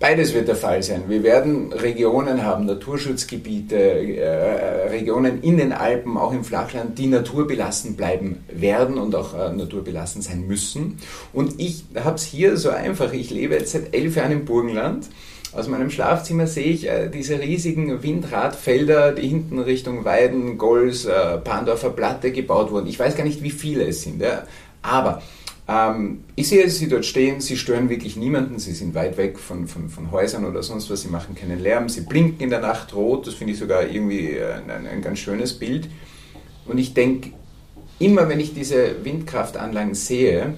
Beides 0.00 0.34
wird 0.34 0.48
der 0.48 0.56
Fall 0.56 0.82
sein. 0.82 1.04
Wir 1.08 1.22
werden 1.22 1.72
Regionen 1.72 2.42
haben, 2.44 2.66
Naturschutzgebiete, 2.66 3.76
äh, 3.76 4.88
Regionen 4.88 5.42
in 5.42 5.56
den 5.56 5.72
Alpen, 5.72 6.18
auch 6.18 6.32
im 6.32 6.44
Flachland, 6.44 6.98
die 6.98 7.06
naturbelassen 7.06 7.96
bleiben 7.96 8.44
werden 8.48 8.98
und 8.98 9.14
auch 9.14 9.32
äh, 9.34 9.52
naturbelassen 9.52 10.20
sein 10.20 10.46
müssen. 10.46 10.98
Und 11.32 11.58
ich 11.58 11.84
habe 11.94 12.16
es 12.16 12.24
hier 12.24 12.58
so 12.58 12.70
einfach. 12.70 13.12
Ich 13.14 13.30
lebe 13.30 13.54
jetzt 13.54 13.72
seit 13.72 13.94
elf 13.94 14.16
Jahren 14.16 14.32
im 14.32 14.44
Burgenland 14.44 15.08
aus 15.52 15.68
meinem 15.68 15.90
Schlafzimmer 15.90 16.48
sehe 16.48 16.66
ich 16.66 16.88
äh, 16.88 17.08
diese 17.08 17.38
riesigen 17.38 18.02
Windradfelder, 18.02 19.12
die 19.12 19.28
hinten 19.28 19.58
Richtung 19.60 20.04
Weiden, 20.04 20.58
Golz, 20.58 21.04
äh, 21.04 21.38
Pandorfer 21.38 21.90
Platte 21.90 22.32
gebaut 22.32 22.72
wurden. 22.72 22.88
Ich 22.88 22.98
weiß 22.98 23.16
gar 23.16 23.24
nicht, 23.24 23.42
wie 23.42 23.52
viele 23.52 23.86
es 23.86 24.02
sind. 24.02 24.20
Ja. 24.20 24.42
Aber 24.82 25.22
ähm, 25.66 26.24
ich 26.36 26.48
sehe 26.48 26.68
sie 26.68 26.88
dort 26.88 27.06
stehen, 27.06 27.40
sie 27.40 27.56
stören 27.56 27.88
wirklich 27.88 28.16
niemanden, 28.16 28.58
sie 28.58 28.72
sind 28.72 28.94
weit 28.94 29.16
weg 29.16 29.38
von, 29.38 29.66
von, 29.66 29.88
von 29.88 30.10
Häusern 30.10 30.44
oder 30.44 30.62
sonst 30.62 30.90
was, 30.90 31.02
sie 31.02 31.08
machen 31.08 31.34
keinen 31.34 31.60
Lärm, 31.60 31.88
sie 31.88 32.02
blinken 32.02 32.40
in 32.42 32.50
der 32.50 32.60
Nacht 32.60 32.94
rot, 32.94 33.26
das 33.26 33.34
finde 33.34 33.54
ich 33.54 33.58
sogar 33.58 33.86
irgendwie 33.86 34.32
äh, 34.32 34.54
ein, 34.54 34.86
ein 34.86 35.02
ganz 35.02 35.20
schönes 35.20 35.54
Bild. 35.54 35.88
Und 36.66 36.78
ich 36.78 36.92
denke, 36.92 37.30
immer 37.98 38.28
wenn 38.28 38.40
ich 38.40 38.54
diese 38.54 39.04
Windkraftanlagen 39.04 39.94
sehe, 39.94 40.54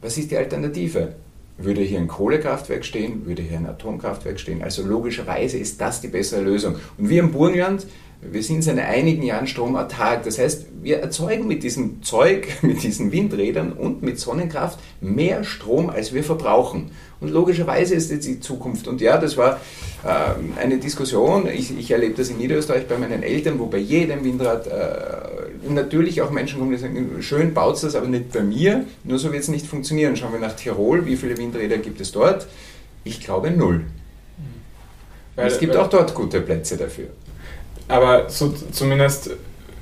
was 0.00 0.18
ist 0.18 0.30
die 0.30 0.36
Alternative? 0.36 1.14
Würde 1.56 1.80
hier 1.80 1.98
ein 1.98 2.08
Kohlekraftwerk 2.08 2.84
stehen, 2.84 3.26
würde 3.26 3.42
hier 3.42 3.58
ein 3.58 3.66
Atomkraftwerk 3.66 4.38
stehen. 4.38 4.62
Also 4.62 4.84
logischerweise 4.84 5.56
ist 5.56 5.80
das 5.80 6.00
die 6.00 6.08
bessere 6.08 6.42
Lösung. 6.42 6.76
Und 6.98 7.08
wir 7.08 7.20
im 7.20 7.32
Burgenland, 7.32 7.86
wir 8.30 8.42
sind 8.42 8.62
seit 8.62 8.78
einigen 8.78 9.22
Jahren 9.22 9.46
stromartark. 9.46 10.24
Das 10.24 10.38
heißt, 10.38 10.66
wir 10.82 10.98
erzeugen 10.98 11.46
mit 11.46 11.62
diesem 11.62 12.02
Zeug, 12.02 12.48
mit 12.62 12.82
diesen 12.82 13.12
Windrädern 13.12 13.72
und 13.72 14.02
mit 14.02 14.18
Sonnenkraft 14.18 14.78
mehr 15.00 15.44
Strom, 15.44 15.90
als 15.90 16.12
wir 16.12 16.24
verbrauchen. 16.24 16.90
Und 17.20 17.30
logischerweise 17.30 17.94
ist 17.94 18.10
jetzt 18.10 18.26
die 18.26 18.40
Zukunft. 18.40 18.86
Und 18.86 19.00
ja, 19.00 19.16
das 19.16 19.36
war 19.36 19.60
äh, 20.04 20.60
eine 20.60 20.78
Diskussion. 20.78 21.48
Ich, 21.48 21.76
ich, 21.76 21.90
erlebe 21.90 22.14
das 22.14 22.28
in 22.28 22.38
Niederösterreich 22.38 22.86
bei 22.86 22.98
meinen 22.98 23.22
Eltern, 23.22 23.58
wo 23.58 23.66
bei 23.66 23.78
jedem 23.78 24.24
Windrad 24.24 24.66
äh, 24.66 25.70
natürlich 25.70 26.20
auch 26.20 26.30
Menschen 26.30 26.58
kommen, 26.58 26.72
die 26.72 26.78
sagen, 26.78 27.16
schön 27.20 27.54
baut 27.54 27.82
das, 27.82 27.94
aber 27.94 28.08
nicht 28.08 28.32
bei 28.32 28.42
mir. 28.42 28.84
Nur 29.04 29.18
so 29.18 29.32
wird 29.32 29.42
es 29.42 29.48
nicht 29.48 29.66
funktionieren. 29.66 30.16
Schauen 30.16 30.32
wir 30.32 30.40
nach 30.40 30.54
Tirol, 30.54 31.06
wie 31.06 31.16
viele 31.16 31.36
Windräder 31.38 31.78
gibt 31.78 32.00
es 32.00 32.12
dort? 32.12 32.46
Ich 33.04 33.20
glaube 33.20 33.50
null. 33.50 33.84
Weil, 35.36 35.48
es 35.48 35.58
gibt 35.58 35.74
auch 35.76 35.88
dort 35.88 36.14
gute 36.14 36.40
Plätze 36.40 36.76
dafür. 36.76 37.08
Aber 37.88 38.28
so, 38.28 38.54
zumindest 38.70 39.30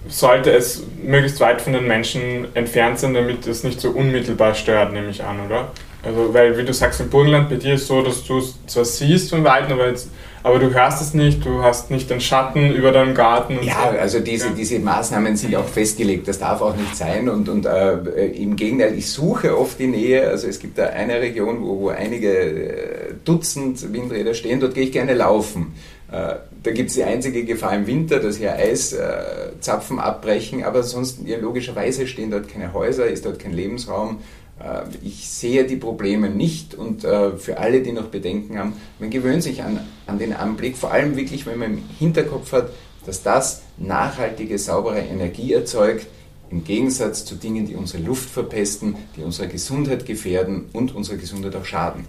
sollte 0.08 0.50
es 0.50 0.82
möglichst 1.02 1.40
weit 1.40 1.60
von 1.60 1.72
den 1.72 1.86
Menschen 1.86 2.48
entfernt 2.54 2.98
sein, 2.98 3.14
damit 3.14 3.46
es 3.46 3.62
nicht 3.62 3.80
so 3.80 3.90
unmittelbar 3.90 4.54
stört, 4.54 4.92
nehme 4.92 5.10
ich 5.10 5.22
an, 5.22 5.38
oder? 5.46 5.70
Also, 6.04 6.34
weil, 6.34 6.58
wie 6.58 6.64
du 6.64 6.74
sagst, 6.74 7.00
im 7.00 7.08
Burgenland 7.08 7.48
bei 7.48 7.56
dir 7.56 7.74
ist 7.74 7.82
es 7.82 7.88
so, 7.88 8.02
dass 8.02 8.24
du 8.24 8.38
es 8.38 8.58
zwar 8.66 8.84
siehst 8.84 9.30
von 9.30 9.44
Weitem, 9.44 9.74
aber, 9.74 9.86
jetzt, 9.86 10.10
aber 10.42 10.58
du 10.58 10.74
hörst 10.74 11.00
es 11.00 11.14
nicht, 11.14 11.44
du 11.44 11.62
hast 11.62 11.92
nicht 11.92 12.10
den 12.10 12.20
Schatten 12.20 12.74
über 12.74 12.90
deinem 12.90 13.14
Garten. 13.14 13.58
ja, 13.62 13.92
so. 13.92 13.98
also 13.98 14.18
diese, 14.18 14.48
ja. 14.48 14.52
diese 14.52 14.80
Maßnahmen 14.80 15.36
sind 15.36 15.54
auch 15.54 15.68
festgelegt, 15.68 16.26
das 16.26 16.40
darf 16.40 16.60
auch 16.60 16.74
nicht 16.74 16.96
sein 16.96 17.28
und, 17.28 17.48
und 17.48 17.66
äh, 17.66 17.98
im 18.32 18.56
Gegenteil, 18.56 18.98
ich 18.98 19.12
suche 19.12 19.56
oft 19.56 19.78
die 19.78 19.86
Nähe, 19.86 20.28
also 20.28 20.48
es 20.48 20.58
gibt 20.58 20.76
da 20.76 20.86
eine 20.86 21.20
Region, 21.20 21.62
wo, 21.62 21.78
wo 21.82 21.88
einige 21.90 22.32
äh, 22.32 23.14
Dutzend 23.24 23.92
Windräder 23.92 24.34
stehen, 24.34 24.58
dort 24.58 24.74
gehe 24.74 24.84
ich 24.84 24.92
gerne 24.92 25.14
laufen. 25.14 25.72
Äh, 26.12 26.36
da 26.62 26.70
gibt 26.70 26.90
es 26.90 26.96
die 26.96 27.04
einzige 27.04 27.44
Gefahr 27.44 27.74
im 27.74 27.86
Winter, 27.86 28.20
dass 28.20 28.36
hier 28.36 28.54
Eiszapfen 28.54 29.98
abbrechen, 29.98 30.62
aber 30.62 30.82
sonst 30.82 31.20
ja, 31.24 31.38
logischerweise 31.38 32.06
stehen 32.06 32.30
dort 32.30 32.48
keine 32.48 32.74
Häuser, 32.74 33.06
ist 33.06 33.24
dort 33.24 33.38
kein 33.38 33.54
Lebensraum. 33.54 34.18
Äh, 34.60 34.82
ich 35.02 35.30
sehe 35.30 35.64
die 35.64 35.76
Probleme 35.76 36.28
nicht 36.28 36.74
und 36.74 37.02
äh, 37.02 37.38
für 37.38 37.58
alle, 37.58 37.80
die 37.80 37.92
noch 37.92 38.08
Bedenken 38.08 38.58
haben, 38.58 38.74
man 38.98 39.08
gewöhnt 39.08 39.42
sich 39.42 39.62
an, 39.62 39.80
an 40.06 40.18
den 40.18 40.34
Anblick, 40.34 40.76
vor 40.76 40.92
allem 40.92 41.16
wirklich, 41.16 41.46
wenn 41.46 41.58
man 41.58 41.72
im 41.72 41.82
Hinterkopf 41.98 42.52
hat, 42.52 42.68
dass 43.06 43.22
das 43.22 43.62
nachhaltige, 43.78 44.58
saubere 44.58 45.00
Energie 45.00 45.54
erzeugt, 45.54 46.06
im 46.50 46.62
Gegensatz 46.62 47.24
zu 47.24 47.36
Dingen, 47.36 47.66
die 47.66 47.74
unsere 47.74 48.02
Luft 48.02 48.28
verpesten, 48.28 48.96
die 49.16 49.22
unsere 49.22 49.48
Gesundheit 49.48 50.04
gefährden 50.04 50.66
und 50.74 50.94
unsere 50.94 51.16
Gesundheit 51.16 51.56
auch 51.56 51.64
schaden. 51.64 52.04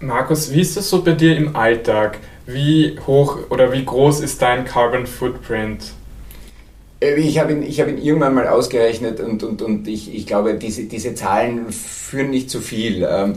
Markus, 0.00 0.52
wie 0.52 0.60
ist 0.60 0.76
das 0.76 0.90
so 0.90 1.02
bei 1.02 1.12
dir 1.12 1.36
im 1.36 1.56
Alltag? 1.56 2.18
Wie 2.44 2.98
hoch 3.06 3.38
oder 3.48 3.72
wie 3.72 3.84
groß 3.84 4.20
ist 4.20 4.42
dein 4.42 4.66
Carbon 4.66 5.06
Footprint? 5.06 5.92
Äh, 7.00 7.14
ich 7.14 7.38
habe 7.38 7.52
ihn, 7.52 7.62
hab 7.62 7.88
ihn 7.88 7.98
irgendwann 7.98 8.34
mal 8.34 8.46
ausgerechnet 8.46 9.20
und, 9.20 9.42
und, 9.42 9.62
und 9.62 9.88
ich, 9.88 10.14
ich 10.14 10.26
glaube, 10.26 10.54
diese, 10.54 10.84
diese 10.84 11.14
Zahlen 11.14 11.72
führen 11.72 12.30
nicht 12.30 12.50
zu 12.50 12.60
viel. 12.60 13.06
Ähm, 13.08 13.36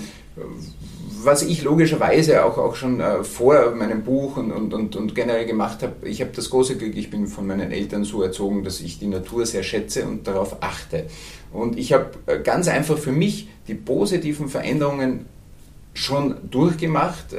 was 1.24 1.44
ich 1.44 1.64
logischerweise 1.64 2.46
auch, 2.46 2.58
auch 2.58 2.76
schon 2.76 3.00
äh, 3.00 3.24
vor 3.24 3.72
meinem 3.72 4.04
Buch 4.04 4.38
und, 4.38 4.52
und, 4.52 4.74
und, 4.74 4.96
und 4.96 5.16
generell 5.16 5.46
gemacht 5.46 5.82
habe, 5.82 6.08
ich 6.08 6.20
habe 6.22 6.32
das 6.34 6.50
große 6.50 6.78
Glück, 6.78 6.96
ich 6.96 7.10
bin 7.10 7.28
von 7.28 7.48
meinen 7.48 7.72
Eltern 7.72 8.04
so 8.04 8.22
erzogen, 8.22 8.64
dass 8.64 8.82
ich 8.82 9.00
die 9.00 9.08
Natur 9.08 9.46
sehr 9.46 9.64
schätze 9.64 10.06
und 10.06 10.28
darauf 10.28 10.62
achte. 10.62 11.06
Und 11.54 11.78
ich 11.78 11.94
habe 11.94 12.12
äh, 12.26 12.40
ganz 12.40 12.68
einfach 12.68 12.98
für 12.98 13.14
mich 13.14 13.48
die 13.68 13.76
positiven 13.76 14.50
Veränderungen 14.50 15.26
schon 15.94 16.36
durchgemacht, 16.50 17.36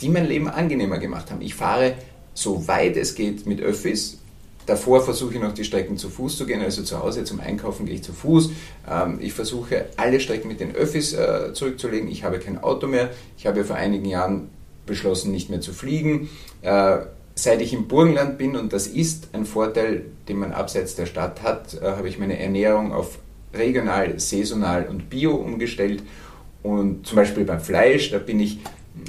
die 0.00 0.08
mein 0.08 0.26
Leben 0.26 0.48
angenehmer 0.48 0.98
gemacht 0.98 1.30
haben. 1.30 1.40
Ich 1.40 1.54
fahre 1.54 1.94
so 2.34 2.68
weit 2.68 2.96
es 2.96 3.14
geht 3.14 3.46
mit 3.46 3.60
Öffis, 3.60 4.18
Davor 4.66 5.00
versuche 5.00 5.34
ich 5.34 5.40
noch 5.40 5.54
die 5.54 5.64
Strecken 5.64 5.96
zu 5.96 6.10
Fuß 6.10 6.36
zu 6.36 6.44
gehen, 6.44 6.60
also 6.60 6.82
zu 6.82 7.00
Hause 7.00 7.22
zum 7.22 7.38
Einkaufen 7.38 7.86
gehe 7.86 7.94
ich 7.94 8.02
zu 8.02 8.12
Fuß. 8.12 8.50
Ähm, 8.90 9.18
ich 9.20 9.32
versuche 9.32 9.86
alle 9.96 10.18
Strecken 10.18 10.48
mit 10.48 10.58
den 10.58 10.74
Öffis 10.74 11.12
äh, 11.12 11.52
zurückzulegen. 11.52 12.08
Ich 12.08 12.24
habe 12.24 12.40
kein 12.40 12.58
Auto 12.58 12.88
mehr. 12.88 13.10
Ich 13.38 13.46
habe 13.46 13.64
vor 13.64 13.76
einigen 13.76 14.06
Jahren 14.06 14.50
beschlossen, 14.84 15.30
nicht 15.30 15.50
mehr 15.50 15.60
zu 15.60 15.72
fliegen. 15.72 16.28
Äh, 16.62 16.98
seit 17.36 17.62
ich 17.62 17.72
im 17.72 17.86
Burgenland 17.86 18.38
bin, 18.38 18.56
und 18.56 18.72
das 18.72 18.88
ist 18.88 19.28
ein 19.32 19.46
Vorteil, 19.46 20.06
den 20.28 20.38
man 20.38 20.52
abseits 20.52 20.96
der 20.96 21.06
Stadt 21.06 21.42
hat, 21.42 21.80
äh, 21.80 21.84
habe 21.84 22.08
ich 22.08 22.18
meine 22.18 22.38
Ernährung 22.38 22.92
auf 22.92 23.20
regional, 23.54 24.18
saisonal 24.18 24.88
und 24.88 25.08
bio 25.08 25.36
umgestellt. 25.36 26.02
Und 26.66 27.06
zum 27.06 27.16
Beispiel 27.16 27.44
beim 27.44 27.60
Fleisch, 27.60 28.10
da 28.10 28.18
bin 28.18 28.40
ich 28.40 28.58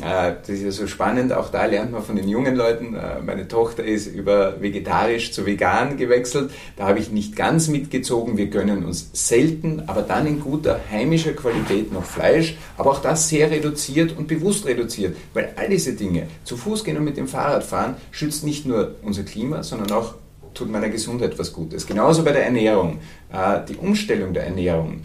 äh, 0.02 0.34
das 0.42 0.50
ist 0.50 0.64
ja 0.64 0.72
so 0.72 0.86
spannend, 0.86 1.34
auch 1.34 1.50
da 1.50 1.66
lernt 1.66 1.92
man 1.92 2.04
von 2.04 2.16
den 2.16 2.28
jungen 2.28 2.56
Leuten. 2.56 2.94
Äh, 2.94 3.22
meine 3.26 3.48
Tochter 3.48 3.84
ist 3.84 4.06
über 4.06 4.62
vegetarisch 4.62 5.32
zu 5.32 5.46
vegan 5.46 5.98
gewechselt. 5.98 6.52
Da 6.76 6.88
habe 6.88 7.00
ich 7.00 7.10
nicht 7.10 7.36
ganz 7.36 7.68
mitgezogen. 7.68 8.38
Wir 8.38 8.48
gönnen 8.48 8.86
uns 8.86 9.10
selten, 9.14 9.84
aber 9.88 10.04
dann 10.04 10.28
in 10.28 10.40
guter 10.40 10.80
heimischer 10.92 11.34
Qualität 11.34 11.92
noch 11.92 12.04
Fleisch. 12.04 12.58
Aber 12.78 12.92
auch 12.92 13.02
das 13.02 13.30
sehr 13.30 13.50
reduziert 13.50 14.16
und 14.16 14.28
bewusst 14.28 14.68
reduziert, 14.68 15.18
weil 15.34 15.54
all 15.56 15.70
diese 15.70 15.94
Dinge, 15.94 16.28
zu 16.44 16.58
Fuß 16.58 16.84
gehen 16.84 16.98
und 16.98 17.06
mit 17.06 17.18
dem 17.18 17.28
Fahrrad 17.28 17.64
fahren, 17.64 17.96
schützt 18.12 18.44
nicht 18.44 18.68
nur 18.68 18.96
unser 19.02 19.24
Klima, 19.24 19.64
sondern 19.64 19.92
auch 19.92 20.14
tut 20.54 20.70
meiner 20.70 20.90
Gesundheit 20.90 21.40
was 21.40 21.54
Gutes. 21.54 21.88
Genauso 21.88 22.24
bei 22.24 22.34
der 22.34 22.46
Ernährung. 22.46 23.00
Äh, 23.32 23.62
die 23.68 23.78
Umstellung 23.78 24.34
der 24.34 24.46
Ernährung 24.46 25.02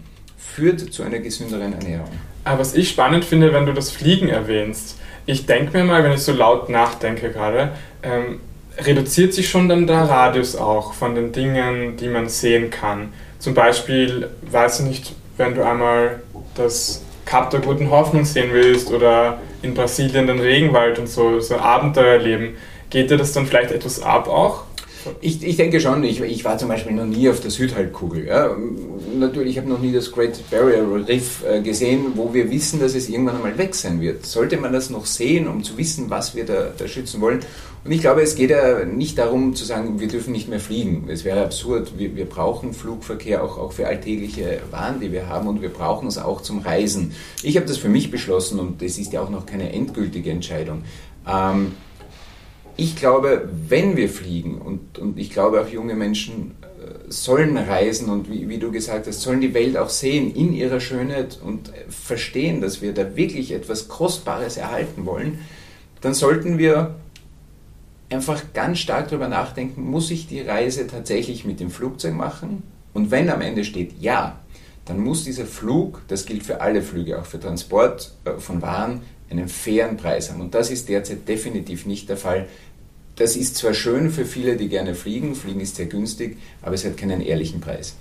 führt 0.55 0.93
zu 0.93 1.03
einer 1.03 1.19
gesünderen 1.19 1.73
Ernährung. 1.73 2.09
Aber 2.43 2.59
was 2.59 2.75
ich 2.75 2.89
spannend 2.89 3.25
finde, 3.25 3.53
wenn 3.53 3.65
du 3.65 3.73
das 3.73 3.91
Fliegen 3.91 4.29
erwähnst, 4.29 4.97
ich 5.25 5.45
denke 5.45 5.77
mir 5.77 5.83
mal, 5.85 6.03
wenn 6.03 6.11
ich 6.11 6.21
so 6.21 6.33
laut 6.33 6.69
nachdenke 6.69 7.31
gerade, 7.31 7.71
ähm, 8.03 8.41
reduziert 8.77 9.33
sich 9.33 9.49
schon 9.49 9.69
dann 9.69 9.87
der 9.87 10.09
Radius 10.09 10.55
auch 10.55 10.93
von 10.93 11.15
den 11.15 11.31
Dingen, 11.31 11.95
die 11.97 12.07
man 12.07 12.27
sehen 12.27 12.69
kann. 12.69 13.13
Zum 13.39 13.53
Beispiel, 13.53 14.29
weiß 14.41 14.81
ich 14.81 14.85
nicht, 14.85 15.15
wenn 15.37 15.55
du 15.55 15.65
einmal 15.65 16.21
das 16.55 17.03
Kap 17.25 17.49
der 17.51 17.61
guten 17.61 17.89
Hoffnung 17.89 18.25
sehen 18.25 18.49
willst 18.51 18.91
oder 18.91 19.39
in 19.61 19.73
Brasilien 19.73 20.27
den 20.27 20.39
Regenwald 20.39 20.99
und 20.99 21.07
so, 21.07 21.39
so 21.39 21.57
Abenteuer 21.57 22.13
erleben, 22.13 22.57
geht 22.89 23.09
dir 23.09 23.17
das 23.17 23.31
dann 23.31 23.45
vielleicht 23.45 23.71
etwas 23.71 24.01
ab 24.01 24.27
auch? 24.27 24.63
Ich, 25.21 25.43
ich 25.43 25.57
denke 25.57 25.79
schon, 25.79 26.03
ich, 26.03 26.21
ich 26.21 26.45
war 26.45 26.57
zum 26.57 26.69
Beispiel 26.69 26.93
noch 26.93 27.05
nie 27.05 27.29
auf 27.29 27.39
der 27.39 27.51
Südhalbkugel. 27.51 28.27
Ja. 28.27 28.55
Natürlich, 29.17 29.51
ich 29.51 29.57
habe 29.57 29.69
noch 29.69 29.79
nie 29.79 29.91
das 29.91 30.11
Great 30.11 30.39
Barrier 30.49 30.85
Reef 31.07 31.43
äh, 31.45 31.61
gesehen, 31.61 32.13
wo 32.15 32.33
wir 32.33 32.49
wissen, 32.51 32.79
dass 32.79 32.95
es 32.95 33.09
irgendwann 33.09 33.37
einmal 33.37 33.57
weg 33.57 33.75
sein 33.75 34.01
wird. 34.01 34.25
Sollte 34.25 34.57
man 34.57 34.73
das 34.73 34.89
noch 34.89 35.05
sehen, 35.05 35.47
um 35.47 35.63
zu 35.63 35.77
wissen, 35.77 36.09
was 36.09 36.35
wir 36.35 36.45
da, 36.45 36.71
da 36.77 36.87
schützen 36.87 37.21
wollen? 37.21 37.39
Und 37.85 37.91
ich 37.91 37.99
glaube, 37.99 38.21
es 38.21 38.35
geht 38.35 38.49
ja 38.49 38.85
nicht 38.85 39.17
darum 39.17 39.55
zu 39.55 39.65
sagen, 39.65 39.99
wir 39.99 40.07
dürfen 40.07 40.31
nicht 40.31 40.47
mehr 40.47 40.61
fliegen. 40.61 41.09
Es 41.09 41.25
wäre 41.25 41.43
absurd. 41.43 41.97
Wir, 41.97 42.15
wir 42.15 42.25
brauchen 42.25 42.73
Flugverkehr 42.73 43.43
auch, 43.43 43.57
auch 43.57 43.73
für 43.73 43.87
alltägliche 43.87 44.61
Waren, 44.71 45.01
die 45.01 45.11
wir 45.11 45.27
haben 45.27 45.47
und 45.47 45.61
wir 45.61 45.69
brauchen 45.69 46.07
es 46.07 46.17
auch 46.17 46.41
zum 46.41 46.59
Reisen. 46.59 47.13
Ich 47.41 47.57
habe 47.57 47.65
das 47.65 47.77
für 47.77 47.89
mich 47.89 48.09
beschlossen 48.09 48.59
und 48.59 48.81
es 48.81 48.97
ist 48.97 49.11
ja 49.11 49.21
auch 49.21 49.29
noch 49.29 49.45
keine 49.45 49.73
endgültige 49.73 50.31
Entscheidung. 50.31 50.83
Ähm, 51.27 51.73
ich 52.75 52.95
glaube, 52.95 53.49
wenn 53.67 53.97
wir 53.97 54.09
fliegen, 54.09 54.59
und, 54.59 54.97
und 54.97 55.19
ich 55.19 55.29
glaube 55.29 55.61
auch 55.61 55.67
junge 55.67 55.95
Menschen 55.95 56.55
äh, 56.61 57.11
sollen 57.11 57.57
reisen 57.57 58.09
und 58.09 58.29
wie, 58.31 58.49
wie, 58.49 58.57
du 58.57 58.71
gesagt 58.71 59.07
hast, 59.07 59.21
sollen 59.21 59.41
die 59.41 59.53
Welt 59.53 59.77
auch 59.77 59.89
sehen 59.89 60.33
in 60.33 60.53
ihrer 60.53 60.79
Schönheit 60.79 61.39
und 61.43 61.71
verstehen, 61.89 62.61
dass 62.61 62.81
wir 62.81 62.93
da 62.93 63.15
wirklich 63.15 63.51
etwas 63.51 63.87
Kostbares 63.87 64.57
erhalten 64.57 65.05
wollen, 65.05 65.39
dann 66.01 66.13
sollten 66.13 66.57
wir 66.57 66.95
einfach 68.09 68.41
ganz 68.53 68.79
stark 68.79 69.09
darüber 69.09 69.27
nachdenken, 69.27 69.83
muss 69.83 70.11
ich 70.11 70.27
die 70.27 70.41
Reise 70.41 70.87
tatsächlich 70.87 71.45
mit 71.45 71.59
dem 71.59 71.69
Flugzeug 71.69 72.13
machen? 72.13 72.63
Und 72.93 73.11
wenn 73.11 73.29
am 73.29 73.41
Ende 73.41 73.63
steht 73.63 74.01
ja, 74.01 74.39
dann 74.85 74.99
muss 74.99 75.23
dieser 75.23 75.45
Flug, 75.45 76.01
das 76.07 76.25
gilt 76.25 76.43
für 76.43 76.61
alle 76.61 76.81
Flüge, 76.81 77.19
auch 77.19 77.25
für 77.25 77.39
Transport 77.39 78.13
äh, 78.25 78.33
von 78.37 78.61
Waren, 78.61 79.01
einen 79.33 79.49
fairen 79.49 79.97
Preis 79.97 80.29
haben. 80.29 80.41
Und 80.41 80.55
das 80.55 80.71
ist 80.71 80.89
derzeit 80.89 81.27
definitiv 81.27 81.85
nicht 81.85 82.09
der 82.09 82.17
Fall. 82.17 82.47
Das 83.15 83.35
ist 83.35 83.57
zwar 83.57 83.73
schön 83.73 84.09
für 84.09 84.25
viele, 84.25 84.55
die 84.55 84.69
gerne 84.69 84.95
fliegen, 84.95 85.35
Fliegen 85.35 85.59
ist 85.59 85.75
sehr 85.75 85.85
günstig, 85.85 86.37
aber 86.61 86.73
es 86.73 86.85
hat 86.85 86.97
keinen 86.97 87.21
ehrlichen 87.21 87.61
Preis. 87.61 87.95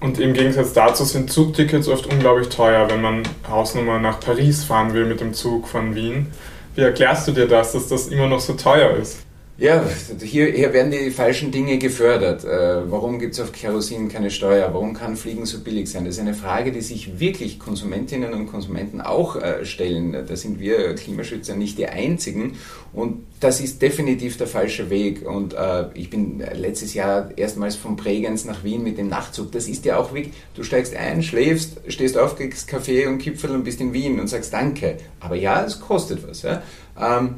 Und 0.00 0.18
im 0.20 0.32
Gegensatz 0.32 0.72
dazu 0.72 1.04
sind 1.04 1.30
Zugtickets 1.30 1.88
oft 1.88 2.06
unglaublich 2.06 2.48
teuer, 2.48 2.88
wenn 2.88 3.00
man 3.00 3.22
Hausnummer 3.48 3.98
nach 3.98 4.20
Paris 4.20 4.64
fahren 4.64 4.94
will 4.94 5.06
mit 5.06 5.20
dem 5.20 5.34
Zug 5.34 5.68
von 5.68 5.94
Wien. 5.94 6.26
Wie 6.74 6.82
erklärst 6.82 7.26
du 7.26 7.32
dir 7.32 7.46
das, 7.46 7.72
dass 7.72 7.88
das 7.88 8.08
immer 8.08 8.28
noch 8.28 8.40
so 8.40 8.54
teuer 8.54 8.96
ist? 8.96 9.18
Ja, 9.60 9.84
hier, 10.22 10.52
hier 10.52 10.72
werden 10.72 10.92
die 10.92 11.10
falschen 11.10 11.50
Dinge 11.50 11.78
gefördert. 11.78 12.44
Äh, 12.44 12.88
warum 12.88 13.18
gibt 13.18 13.34
es 13.34 13.40
auf 13.40 13.50
Kerosin 13.50 14.08
keine 14.08 14.30
Steuer? 14.30 14.72
Warum 14.72 14.94
kann 14.94 15.16
Fliegen 15.16 15.46
so 15.46 15.58
billig 15.58 15.90
sein? 15.90 16.04
Das 16.04 16.14
ist 16.14 16.20
eine 16.20 16.34
Frage, 16.34 16.70
die 16.70 16.80
sich 16.80 17.18
wirklich 17.18 17.58
Konsumentinnen 17.58 18.34
und 18.34 18.46
Konsumenten 18.46 19.00
auch 19.00 19.34
äh, 19.34 19.64
stellen. 19.64 20.12
Da 20.12 20.36
sind 20.36 20.60
wir 20.60 20.94
Klimaschützer 20.94 21.56
nicht 21.56 21.76
die 21.76 21.88
Einzigen. 21.88 22.52
Und 22.92 23.24
das 23.40 23.60
ist 23.60 23.82
definitiv 23.82 24.36
der 24.36 24.46
falsche 24.46 24.90
Weg. 24.90 25.28
Und 25.28 25.54
äh, 25.54 25.86
ich 25.94 26.08
bin 26.08 26.38
letztes 26.38 26.94
Jahr 26.94 27.36
erstmals 27.36 27.74
von 27.74 27.96
Bregenz 27.96 28.44
nach 28.44 28.62
Wien 28.62 28.84
mit 28.84 28.96
dem 28.96 29.08
Nachtzug. 29.08 29.50
Das 29.50 29.66
ist 29.66 29.84
ja 29.84 29.98
auch 29.98 30.14
wirklich, 30.14 30.34
du 30.54 30.62
steigst 30.62 30.94
ein, 30.94 31.20
schläfst, 31.20 31.80
stehst 31.88 32.16
auf, 32.16 32.36
kriegst 32.36 32.68
Kaffee 32.68 33.08
und 33.08 33.18
Kipfel 33.18 33.50
und 33.50 33.64
bist 33.64 33.80
in 33.80 33.92
Wien 33.92 34.20
und 34.20 34.28
sagst 34.28 34.52
Danke. 34.52 34.98
Aber 35.18 35.34
ja, 35.34 35.64
es 35.64 35.80
kostet 35.80 36.24
was. 36.28 36.42
Ja? 36.42 36.62
Ähm, 36.96 37.34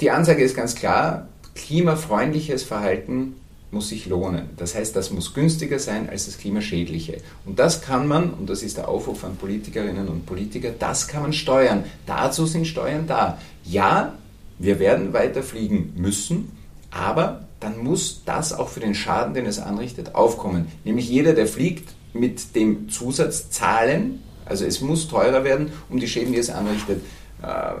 die 0.00 0.10
Ansage 0.10 0.42
ist 0.42 0.56
ganz 0.56 0.74
klar, 0.74 1.28
klimafreundliches 1.54 2.62
Verhalten 2.62 3.36
muss 3.70 3.88
sich 3.88 4.06
lohnen. 4.06 4.50
Das 4.56 4.74
heißt, 4.74 4.94
das 4.94 5.10
muss 5.10 5.34
günstiger 5.34 5.78
sein 5.78 6.08
als 6.08 6.26
das 6.26 6.38
klimaschädliche. 6.38 7.18
Und 7.44 7.58
das 7.58 7.82
kann 7.82 8.06
man, 8.06 8.30
und 8.30 8.48
das 8.48 8.62
ist 8.62 8.76
der 8.76 8.88
Aufruf 8.88 9.24
an 9.24 9.36
Politikerinnen 9.36 10.08
und 10.08 10.26
Politiker, 10.26 10.70
das 10.78 11.08
kann 11.08 11.22
man 11.22 11.32
steuern. 11.32 11.84
Dazu 12.06 12.46
sind 12.46 12.66
Steuern 12.66 13.06
da. 13.06 13.38
Ja, 13.64 14.14
wir 14.58 14.78
werden 14.78 15.12
weiter 15.12 15.42
fliegen 15.42 15.92
müssen, 15.96 16.52
aber 16.90 17.46
dann 17.60 17.78
muss 17.78 18.22
das 18.24 18.52
auch 18.52 18.68
für 18.68 18.80
den 18.80 18.94
Schaden, 18.94 19.34
den 19.34 19.46
es 19.46 19.58
anrichtet, 19.58 20.14
aufkommen. 20.14 20.66
Nämlich 20.84 21.08
jeder, 21.08 21.32
der 21.32 21.46
fliegt, 21.46 21.88
mit 22.12 22.54
dem 22.54 22.88
Zusatz 22.88 23.50
zahlen, 23.50 24.22
also 24.46 24.64
es 24.64 24.80
muss 24.80 25.08
teurer 25.08 25.44
werden, 25.44 25.72
um 25.90 26.00
die 26.00 26.08
Schäden, 26.08 26.32
die 26.32 26.38
es 26.38 26.48
anrichtet, 26.48 27.02
äh, 27.42 27.72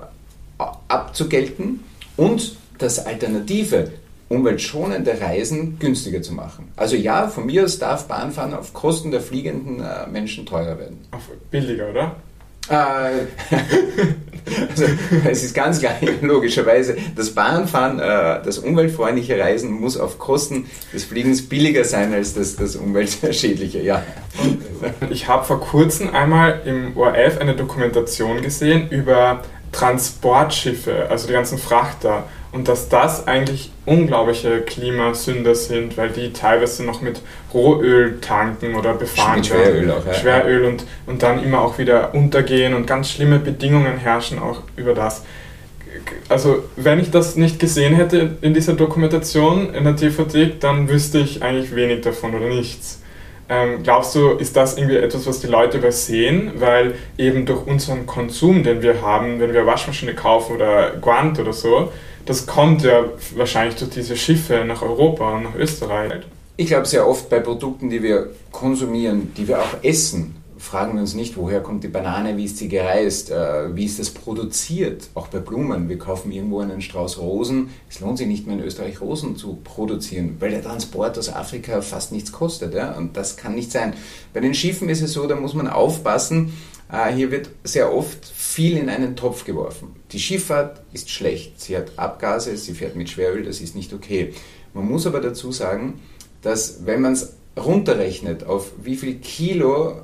abzugelten 0.88 1.80
und 2.16 2.56
das 2.78 3.04
Alternative, 3.04 3.90
umweltschonende 4.28 5.20
Reisen 5.20 5.78
günstiger 5.78 6.20
zu 6.20 6.34
machen. 6.34 6.72
Also 6.76 6.96
ja, 6.96 7.28
von 7.28 7.46
mir 7.46 7.64
aus 7.64 7.78
darf 7.78 8.08
Bahnfahren 8.08 8.54
auf 8.54 8.72
Kosten 8.72 9.10
der 9.10 9.20
fliegenden 9.20 9.80
äh, 9.80 10.06
Menschen 10.10 10.44
teurer 10.46 10.78
werden. 10.78 10.98
Auf 11.12 11.30
billiger, 11.50 11.90
oder? 11.90 12.16
Äh, 12.68 12.74
also, 14.70 14.84
es 15.28 15.44
ist 15.44 15.54
ganz 15.54 15.78
klar, 15.78 15.94
logischerweise, 16.20 16.96
das 17.14 17.30
Bahnfahren, 17.30 18.00
äh, 18.00 18.42
das 18.44 18.58
umweltfreundliche 18.58 19.38
Reisen 19.38 19.70
muss 19.70 19.96
auf 19.96 20.18
Kosten 20.18 20.66
des 20.92 21.04
Fliegens 21.04 21.48
billiger 21.48 21.84
sein 21.84 22.12
als 22.12 22.34
das, 22.34 22.56
das 22.56 22.74
umweltschädliche, 22.74 23.80
ja. 23.82 24.02
Ich 25.10 25.28
habe 25.28 25.44
vor 25.44 25.60
kurzem 25.60 26.12
einmal 26.12 26.62
im 26.64 26.96
ORF 26.96 27.38
eine 27.38 27.54
Dokumentation 27.54 28.42
gesehen 28.42 28.90
über 28.90 29.42
Transportschiffe, 29.76 31.06
also 31.10 31.26
die 31.26 31.34
ganzen 31.34 31.58
Frachter. 31.58 32.24
und 32.52 32.68
dass 32.68 32.88
das 32.88 33.26
eigentlich 33.26 33.70
unglaubliche 33.84 34.62
Klimasünder 34.62 35.54
sind, 35.54 35.98
weil 35.98 36.08
die 36.08 36.32
teilweise 36.32 36.84
noch 36.84 37.02
mit 37.02 37.20
Rohöl 37.52 38.18
tanken 38.20 38.74
oder 38.74 38.94
befahren 38.94 39.36
mit 39.36 39.46
Schweröl 39.46 39.90
auch, 39.90 40.06
ja. 40.06 40.14
Schweröl 40.14 40.64
und, 40.64 40.86
und 41.04 41.22
dann 41.22 41.42
immer 41.44 41.60
auch 41.60 41.76
wieder 41.76 42.14
untergehen 42.14 42.72
und 42.72 42.86
ganz 42.86 43.10
schlimme 43.10 43.38
Bedingungen 43.38 43.98
herrschen 43.98 44.38
auch 44.38 44.62
über 44.76 44.94
das. 44.94 45.22
Also 46.30 46.64
wenn 46.76 46.98
ich 46.98 47.10
das 47.10 47.36
nicht 47.36 47.58
gesehen 47.58 47.94
hätte 47.94 48.36
in 48.40 48.54
dieser 48.54 48.72
Dokumentation 48.72 49.74
in 49.74 49.84
der 49.84 49.96
TV-Thek, 49.96 50.60
dann 50.60 50.88
wüsste 50.88 51.18
ich 51.18 51.42
eigentlich 51.42 51.74
wenig 51.74 52.00
davon 52.00 52.34
oder 52.34 52.48
nichts. 52.48 53.02
Ähm, 53.48 53.82
glaubst 53.82 54.14
du, 54.14 54.30
ist 54.30 54.56
das 54.56 54.76
irgendwie 54.76 54.96
etwas, 54.96 55.26
was 55.26 55.40
die 55.40 55.46
Leute 55.46 55.78
übersehen? 55.78 56.52
Weil 56.56 56.94
eben 57.16 57.46
durch 57.46 57.66
unseren 57.66 58.06
Konsum, 58.06 58.62
den 58.64 58.82
wir 58.82 59.02
haben, 59.02 59.38
wenn 59.40 59.52
wir 59.52 59.66
Waschmaschine 59.66 60.14
kaufen 60.14 60.56
oder 60.56 60.92
Guant 61.00 61.38
oder 61.38 61.52
so, 61.52 61.92
das 62.24 62.46
kommt 62.46 62.82
ja 62.82 63.04
wahrscheinlich 63.36 63.76
durch 63.76 63.90
diese 63.90 64.16
Schiffe 64.16 64.64
nach 64.66 64.82
Europa 64.82 65.36
und 65.36 65.44
nach 65.44 65.54
Österreich. 65.54 66.12
Ich 66.56 66.66
glaube 66.66 66.86
sehr 66.86 67.06
oft 67.06 67.28
bei 67.28 67.38
Produkten, 67.38 67.88
die 67.88 68.02
wir 68.02 68.30
konsumieren, 68.50 69.32
die 69.36 69.46
wir 69.46 69.60
auch 69.60 69.82
essen, 69.82 70.34
fragen 70.66 70.94
wir 70.94 71.00
uns 71.00 71.14
nicht, 71.14 71.36
woher 71.36 71.60
kommt 71.62 71.84
die 71.84 71.88
Banane, 71.88 72.36
wie 72.36 72.44
ist 72.44 72.58
sie 72.58 72.68
gereist, 72.68 73.30
äh, 73.30 73.74
wie 73.74 73.84
ist 73.84 73.98
das 73.98 74.10
produziert. 74.10 75.08
Auch 75.14 75.28
bei 75.28 75.38
Blumen. 75.38 75.88
Wir 75.88 75.98
kaufen 75.98 76.32
irgendwo 76.32 76.60
einen 76.60 76.82
Strauß 76.82 77.18
Rosen. 77.18 77.70
Es 77.88 78.00
lohnt 78.00 78.18
sich 78.18 78.26
nicht 78.26 78.46
mehr 78.46 78.56
in 78.56 78.62
Österreich 78.62 79.00
Rosen 79.00 79.36
zu 79.36 79.58
produzieren, 79.62 80.36
weil 80.40 80.50
der 80.50 80.62
Transport 80.62 81.18
aus 81.18 81.32
Afrika 81.32 81.80
fast 81.82 82.12
nichts 82.12 82.32
kostet. 82.32 82.74
Ja? 82.74 82.96
Und 82.96 83.16
das 83.16 83.36
kann 83.36 83.54
nicht 83.54 83.70
sein. 83.70 83.94
Bei 84.34 84.40
den 84.40 84.54
Schiffen 84.54 84.88
ist 84.88 85.02
es 85.02 85.12
so, 85.12 85.26
da 85.26 85.36
muss 85.36 85.54
man 85.54 85.68
aufpassen. 85.68 86.52
Äh, 86.90 87.12
hier 87.12 87.30
wird 87.30 87.50
sehr 87.64 87.94
oft 87.94 88.26
viel 88.26 88.76
in 88.76 88.88
einen 88.88 89.16
Topf 89.16 89.44
geworfen. 89.44 89.94
Die 90.12 90.20
Schifffahrt 90.20 90.82
ist 90.92 91.10
schlecht. 91.10 91.60
Sie 91.60 91.76
hat 91.76 91.92
Abgase, 91.96 92.56
sie 92.56 92.74
fährt 92.74 92.96
mit 92.96 93.08
Schweröl, 93.08 93.44
das 93.44 93.60
ist 93.60 93.76
nicht 93.76 93.92
okay. 93.92 94.32
Man 94.74 94.88
muss 94.88 95.06
aber 95.06 95.20
dazu 95.20 95.52
sagen, 95.52 96.00
dass 96.42 96.86
wenn 96.86 97.00
man 97.00 97.12
es 97.12 97.34
runterrechnet 97.56 98.44
auf 98.44 98.72
wie 98.82 98.96
viel 98.96 99.16
Kilo 99.16 100.02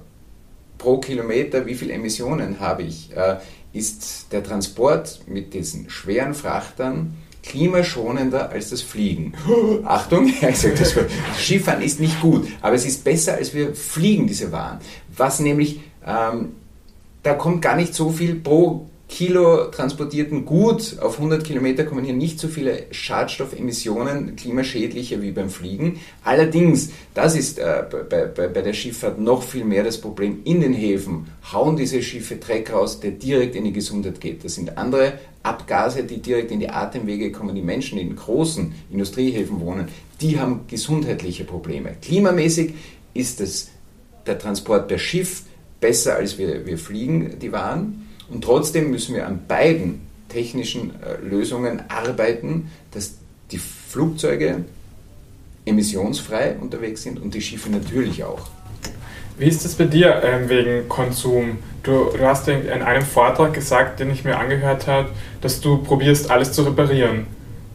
pro 0.83 0.99
Kilometer, 0.99 1.65
wie 1.65 1.75
viele 1.75 1.93
Emissionen 1.93 2.59
habe 2.59 2.83
ich, 2.83 3.11
äh, 3.17 3.37
ist 3.73 4.27
der 4.33 4.43
Transport 4.43 5.21
mit 5.27 5.55
diesen 5.55 5.89
schweren 5.89 6.35
Frachtern 6.35 7.15
klimaschonender 7.43 8.51
als 8.51 8.71
das 8.71 8.83
Fliegen. 8.83 9.33
Achtung, 9.85 10.27
ich 10.27 10.41
sage 10.59 10.75
das 10.75 10.95
Skifahren 11.39 11.83
ist 11.83 12.01
nicht 12.01 12.21
gut, 12.21 12.49
aber 12.61 12.75
es 12.75 12.85
ist 12.85 13.05
besser, 13.05 13.35
als 13.35 13.55
wir 13.55 13.75
fliegen 13.75 14.27
diese 14.27 14.53
Waren. 14.53 14.79
Was 15.17 15.41
nämlich, 15.41 15.81
ähm, 16.05 16.57
da 17.23 17.35
kommt 17.35 17.63
gar 17.63 17.77
nicht 17.77 17.95
so 17.95 18.11
viel 18.11 18.35
pro 18.35 18.87
Kilo 19.13 19.67
transportierten 19.67 20.47
Gut 20.47 20.97
auf 20.99 21.19
100 21.19 21.45
Kilometer 21.45 21.85
kommen 21.85 22.03
hier 22.03 22.15
nicht 22.15 22.41
so 22.41 22.49
viele 22.49 22.87
Schadstoffemissionen, 22.93 24.37
klimaschädliche 24.37 25.21
wie 25.21 25.33
beim 25.33 25.51
Fliegen. 25.51 26.01
Allerdings, 26.25 26.93
das 27.13 27.37
ist 27.37 27.59
äh, 27.59 27.85
bei, 28.09 28.25
bei, 28.25 28.49
bei, 28.49 28.63
der 28.63 28.73
Schifffahrt 28.73 29.21
noch 29.21 29.43
viel 29.43 29.67
mehr 29.67 29.85
das 29.85 30.01
Problem. 30.01 30.41
In 30.45 30.63
den 30.63 30.73
Häfen 30.73 31.27
hauen 31.53 31.77
diese 31.77 32.03
Schiffe 32.03 32.37
Dreck 32.37 32.73
raus, 32.73 33.01
der 33.01 33.11
direkt 33.11 33.55
in 33.55 33.65
die 33.65 33.75
Gesundheit 33.75 34.19
geht. 34.19 34.47
Das 34.47 34.55
sind 34.55 34.79
andere 34.79 35.19
Abgase, 35.43 36.05
die 36.05 36.23
direkt 36.23 36.51
in 36.51 36.61
die 36.61 36.71
Atemwege 36.71 37.31
kommen. 37.33 37.55
Die 37.55 37.61
Menschen, 37.61 37.99
die 37.99 38.05
in 38.05 38.17
großen 38.17 38.73
Industriehäfen 38.91 39.61
wohnen, 39.61 39.89
die 40.23 40.41
haben 40.41 40.61
gesundheitliche 40.69 41.45
Probleme. 41.45 41.97
Klimamäßig 42.01 42.73
ist 43.13 43.43
es 43.43 43.69
der 44.27 44.39
Transport 44.39 44.89
per 44.89 44.99
Schiff 44.99 45.43
besser, 45.81 46.17
als 46.17 46.39
wir, 46.39 46.65
wir 46.65 46.79
fliegen 46.79 47.39
die 47.39 47.53
Waren. 47.53 48.09
Und 48.33 48.43
trotzdem 48.43 48.91
müssen 48.91 49.15
wir 49.15 49.27
an 49.27 49.41
beiden 49.47 50.01
technischen 50.29 50.93
äh, 51.03 51.23
Lösungen 51.23 51.83
arbeiten, 51.89 52.71
dass 52.93 53.15
die 53.51 53.59
Flugzeuge 53.59 54.65
emissionsfrei 55.67 56.57
unterwegs 56.59 57.03
sind 57.03 57.21
und 57.21 57.35
die 57.35 57.43
Schiffe 57.43 57.71
natürlich 57.71 58.25
auch. 58.25 58.49
Wie 59.39 59.47
ist 59.47 59.65
es 59.65 59.75
bei 59.75 59.85
dir 59.85 60.23
ähm, 60.25 60.49
wegen 60.49 60.89
Konsum? 60.89 61.59
Du, 61.83 62.11
du, 62.17 62.21
hast 62.21 62.49
in 62.49 62.69
einem 62.69 63.03
Vortrag 63.03 63.55
gesagt, 63.55 64.01
den 64.01 64.11
ich 64.11 64.25
mir 64.25 64.39
angehört 64.39 64.87
habe, 64.87 65.11
dass 65.41 65.61
du 65.61 65.79
probierst, 65.79 66.31
alles 66.31 66.53
zu 66.53 66.63
reparieren. 66.63 67.27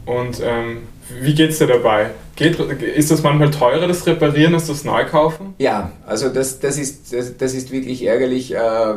Und 0.08 0.40
ähm, 0.42 0.78
wie 1.20 1.34
geht 1.34 1.50
es 1.50 1.58
dir 1.58 1.66
dabei? 1.66 2.12
Geht, 2.34 2.58
ist 2.58 3.10
das 3.10 3.22
manchmal 3.22 3.50
teurer, 3.50 3.86
das 3.86 4.06
Reparieren, 4.06 4.54
als 4.54 4.66
das 4.66 4.82
Neukaufen? 4.82 5.52
Ja, 5.58 5.92
also 6.06 6.30
das, 6.30 6.60
das, 6.60 6.78
ist, 6.78 7.12
das, 7.12 7.36
das 7.36 7.52
ist 7.52 7.70
wirklich 7.70 8.06
ärgerlich. 8.06 8.54
Äh, 8.54 8.94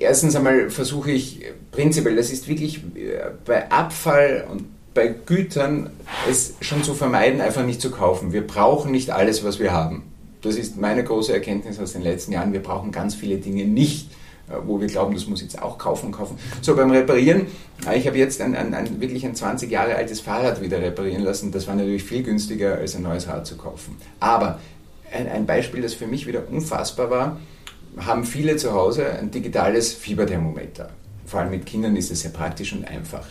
erstens 0.00 0.34
einmal 0.36 0.70
versuche 0.70 1.10
ich 1.10 1.44
prinzipiell, 1.70 2.16
das 2.16 2.30
ist 2.30 2.48
wirklich 2.48 2.78
äh, 2.78 3.30
bei 3.44 3.70
Abfall 3.70 4.46
und 4.50 4.64
bei 4.94 5.08
Gütern 5.08 5.90
es 6.30 6.54
schon 6.62 6.82
zu 6.82 6.94
vermeiden, 6.94 7.42
einfach 7.42 7.66
nicht 7.66 7.82
zu 7.82 7.90
kaufen. 7.90 8.32
Wir 8.32 8.46
brauchen 8.46 8.90
nicht 8.90 9.10
alles, 9.10 9.44
was 9.44 9.58
wir 9.58 9.72
haben. 9.72 10.04
Das 10.40 10.56
ist 10.56 10.78
meine 10.78 11.04
große 11.04 11.30
Erkenntnis 11.30 11.78
aus 11.78 11.92
den 11.92 12.02
letzten 12.02 12.32
Jahren. 12.32 12.54
Wir 12.54 12.62
brauchen 12.62 12.90
ganz 12.90 13.14
viele 13.14 13.36
Dinge 13.36 13.64
nicht 13.64 14.08
wo 14.64 14.80
wir 14.80 14.86
glauben, 14.86 15.14
das 15.14 15.26
muss 15.26 15.40
jetzt 15.40 15.60
auch 15.60 15.78
kaufen, 15.78 16.12
kaufen. 16.12 16.38
So, 16.62 16.74
beim 16.74 16.90
Reparieren, 16.90 17.46
äh, 17.86 17.98
ich 17.98 18.06
habe 18.06 18.18
jetzt 18.18 18.40
ein, 18.40 18.54
ein, 18.54 18.74
ein, 18.74 19.00
wirklich 19.00 19.24
ein 19.26 19.34
20 19.34 19.70
Jahre 19.70 19.96
altes 19.96 20.20
Fahrrad 20.20 20.60
wieder 20.62 20.80
reparieren 20.80 21.22
lassen. 21.22 21.52
Das 21.52 21.66
war 21.66 21.74
natürlich 21.74 22.04
viel 22.04 22.22
günstiger, 22.22 22.76
als 22.76 22.96
ein 22.96 23.02
neues 23.02 23.28
Rad 23.28 23.46
zu 23.46 23.56
kaufen. 23.56 23.96
Aber 24.20 24.58
ein, 25.12 25.28
ein 25.28 25.46
Beispiel, 25.46 25.82
das 25.82 25.94
für 25.94 26.06
mich 26.06 26.26
wieder 26.26 26.48
unfassbar 26.50 27.10
war, 27.10 27.40
haben 27.98 28.24
viele 28.24 28.56
zu 28.56 28.72
Hause 28.72 29.10
ein 29.10 29.30
digitales 29.30 29.92
Fieberthermometer. 29.92 30.90
Vor 31.26 31.40
allem 31.40 31.50
mit 31.50 31.66
Kindern 31.66 31.96
ist 31.96 32.10
es 32.10 32.20
sehr 32.20 32.30
praktisch 32.30 32.72
und 32.72 32.86
einfach. 32.86 33.26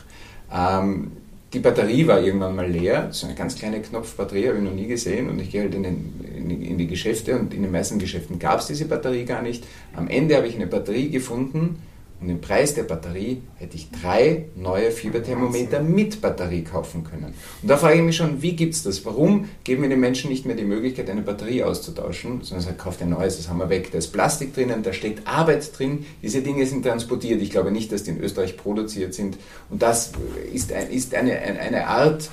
Ähm, 0.53 1.11
die 1.53 1.59
Batterie 1.59 2.05
war 2.07 2.21
irgendwann 2.21 2.55
mal 2.55 2.69
leer, 2.69 3.07
so 3.11 3.25
eine 3.25 3.35
ganz 3.35 3.55
kleine 3.55 3.81
Knopfbatterie 3.81 4.47
habe 4.47 4.57
ich 4.57 4.63
noch 4.63 4.73
nie 4.73 4.87
gesehen 4.87 5.29
und 5.29 5.39
ich 5.39 5.49
gehe 5.49 5.61
halt 5.61 5.75
in, 5.75 5.83
den, 5.83 6.13
in, 6.35 6.61
in 6.61 6.77
die 6.77 6.87
Geschäfte 6.87 7.39
und 7.39 7.53
in 7.53 7.61
den 7.61 7.71
meisten 7.71 7.99
Geschäften 7.99 8.37
gab 8.37 8.59
es 8.59 8.67
diese 8.67 8.85
Batterie 8.85 9.23
gar 9.23 9.41
nicht. 9.41 9.65
Am 9.95 10.09
Ende 10.09 10.35
habe 10.35 10.47
ich 10.47 10.55
eine 10.55 10.67
Batterie 10.67 11.09
gefunden, 11.09 11.81
und 12.19 12.29
im 12.29 12.41
Preis 12.41 12.73
der 12.73 12.83
Batterie 12.83 13.43
hätte 13.57 13.75
ich 13.75 13.91
drei 13.91 14.45
neue 14.55 14.91
Fieberthermometer 14.91 15.81
mit 15.83 16.19
Batterie 16.19 16.63
kaufen 16.63 17.03
können. 17.03 17.35
Und 17.61 17.69
da 17.69 17.77
frage 17.77 17.97
ich 17.97 18.01
mich 18.01 18.15
schon, 18.15 18.41
wie 18.41 18.55
gibt 18.55 18.73
es 18.73 18.81
das? 18.81 19.05
Warum 19.05 19.49
geben 19.63 19.83
wir 19.83 19.89
den 19.89 19.99
Menschen 19.99 20.31
nicht 20.31 20.45
mehr 20.45 20.55
die 20.55 20.63
Möglichkeit, 20.63 21.09
eine 21.11 21.21
Batterie 21.21 21.63
auszutauschen, 21.63 22.41
sondern 22.41 22.65
sagt, 22.65 22.79
kauft 22.79 23.03
ein 23.03 23.09
neues, 23.09 23.37
das 23.37 23.49
haben 23.49 23.59
wir 23.59 23.69
weg. 23.69 23.91
Da 23.91 23.99
ist 23.99 24.07
Plastik 24.07 24.55
drinnen, 24.55 24.81
da 24.81 24.93
steckt 24.93 25.27
Arbeit 25.27 25.77
drin, 25.77 26.05
diese 26.23 26.41
Dinge 26.41 26.65
sind 26.65 26.83
transportiert. 26.83 27.39
Ich 27.41 27.51
glaube 27.51 27.71
nicht, 27.71 27.91
dass 27.91 28.03
die 28.03 28.11
in 28.11 28.19
Österreich 28.19 28.57
produziert 28.57 29.13
sind. 29.13 29.37
Und 29.69 29.83
das 29.83 30.13
ist, 30.51 30.73
ein, 30.73 30.89
ist 30.89 31.13
eine, 31.13 31.39
eine 31.39 31.87
Art, 31.87 32.31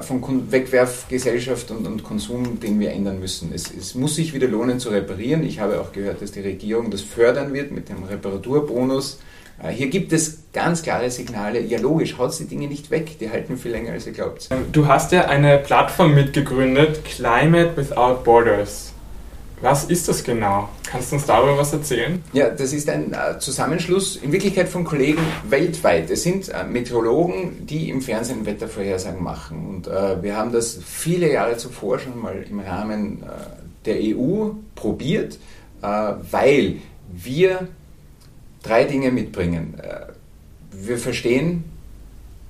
von 0.00 0.50
Wegwerfgesellschaft 0.50 1.70
und, 1.70 1.86
und, 1.86 2.02
Konsum, 2.02 2.60
den 2.60 2.80
wir 2.80 2.92
ändern 2.92 3.20
müssen. 3.20 3.52
Es, 3.54 3.72
es, 3.72 3.94
muss 3.94 4.16
sich 4.16 4.34
wieder 4.34 4.48
lohnen 4.48 4.80
zu 4.80 4.90
reparieren. 4.90 5.44
Ich 5.44 5.60
habe 5.60 5.80
auch 5.80 5.92
gehört, 5.92 6.22
dass 6.22 6.32
die 6.32 6.40
Regierung 6.40 6.90
das 6.90 7.02
fördern 7.02 7.52
wird 7.52 7.72
mit 7.72 7.88
dem 7.88 8.02
Reparaturbonus. 8.02 9.20
Äh, 9.62 9.70
hier 9.70 9.88
gibt 9.88 10.12
es 10.12 10.38
ganz 10.52 10.82
klare 10.82 11.10
Signale. 11.10 11.60
Ja, 11.60 11.78
logisch, 11.78 12.18
haut 12.18 12.38
die 12.38 12.46
Dinge 12.46 12.68
nicht 12.68 12.90
weg. 12.90 13.18
Die 13.20 13.30
halten 13.30 13.56
viel 13.56 13.72
länger, 13.72 13.92
als 13.92 14.06
ihr 14.06 14.12
glaubt. 14.12 14.48
Du 14.72 14.86
hast 14.86 15.12
ja 15.12 15.26
eine 15.26 15.58
Plattform 15.58 16.14
mitgegründet, 16.14 17.04
Climate 17.04 17.76
Without 17.76 18.24
Borders. 18.24 18.92
Was 19.60 19.84
ist 19.84 20.06
das 20.08 20.22
genau? 20.22 20.68
Kannst 20.84 21.12
du 21.12 21.16
uns 21.16 21.24
darüber 21.24 21.56
was 21.56 21.72
erzählen? 21.72 22.22
Ja, 22.32 22.50
das 22.50 22.72
ist 22.72 22.88
ein 22.90 23.12
äh, 23.14 23.38
Zusammenschluss 23.38 24.16
in 24.16 24.30
Wirklichkeit 24.30 24.68
von 24.68 24.84
Kollegen 24.84 25.22
weltweit. 25.48 26.10
Es 26.10 26.24
sind 26.24 26.50
äh, 26.50 26.64
Meteorologen, 26.64 27.66
die 27.66 27.88
im 27.88 28.02
Fernsehen 28.02 28.44
Wettervorhersagen 28.44 29.22
machen. 29.22 29.66
Und 29.66 29.86
äh, 29.86 30.22
wir 30.22 30.36
haben 30.36 30.52
das 30.52 30.78
viele 30.84 31.32
Jahre 31.32 31.56
zuvor 31.56 31.98
schon 31.98 32.20
mal 32.20 32.44
im 32.48 32.60
Rahmen 32.60 33.22
äh, 33.22 33.26
der 33.86 33.96
EU 34.00 34.50
probiert, 34.74 35.38
äh, 35.80 35.86
weil 36.30 36.76
wir 37.10 37.68
drei 38.62 38.84
Dinge 38.84 39.10
mitbringen. 39.10 39.80
Äh, 39.82 40.12
wir 40.70 40.98
verstehen 40.98 41.64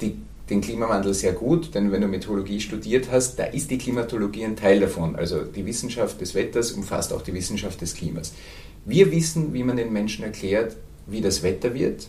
die 0.01 0.17
den 0.51 0.61
Klimawandel 0.61 1.13
sehr 1.13 1.33
gut, 1.33 1.75
denn 1.75 1.91
wenn 1.91 2.01
du 2.01 2.07
Meteorologie 2.07 2.61
studiert 2.61 3.09
hast, 3.11 3.39
da 3.39 3.45
ist 3.45 3.71
die 3.71 3.79
Klimatologie 3.79 4.45
ein 4.45 4.57
Teil 4.57 4.81
davon. 4.81 5.17
Also 5.17 5.43
die 5.43 5.67
Wissenschaft 5.67 6.21
des 6.21 6.35
Wetters 6.35 6.73
umfasst 6.73 7.13
auch 7.13 7.23
die 7.23 7.35
Wissenschaft 7.35 7.81
des 7.81 7.95
Klimas. 7.95 8.33
Wir 8.85 9.11
wissen, 9.11 9.53
wie 9.53 9.65
man 9.65 9.77
den 9.77 9.93
Menschen 9.93 10.25
erklärt, 10.25 10.77
wie 11.07 11.21
das 11.21 11.43
Wetter 11.43 11.75
wird 11.75 12.07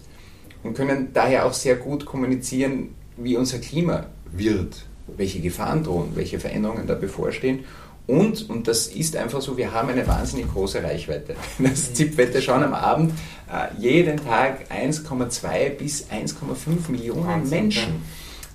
und 0.64 0.76
können 0.76 1.10
daher 1.14 1.46
auch 1.46 1.54
sehr 1.54 1.76
gut 1.76 2.06
kommunizieren, 2.06 2.90
wie 3.18 3.36
unser 3.38 3.58
Klima 3.58 4.06
wird, 4.32 4.86
welche 5.16 5.40
Gefahren 5.40 5.84
drohen, 5.84 6.16
welche 6.16 6.40
Veränderungen 6.40 6.86
da 6.86 6.94
bevorstehen. 6.94 7.66
Und, 8.06 8.50
und 8.50 8.68
das 8.70 8.88
ist 8.88 9.18
einfach 9.18 9.42
so, 9.42 9.58
wir 9.58 9.74
haben 9.74 9.90
eine 9.90 10.08
wahnsinnig 10.08 10.48
große 10.54 10.82
Reichweite. 10.82 11.36
Das 11.60 11.94
ZIP-Wetter 11.94 12.42
schauen 12.42 12.64
am 12.64 12.74
Abend 12.74 13.12
äh, 13.52 13.68
jeden 13.82 14.18
Tag 14.18 14.72
1,2 14.72 15.70
bis 15.72 16.06
1,5 16.06 16.90
Millionen 16.90 17.50
Menschen. 17.50 18.02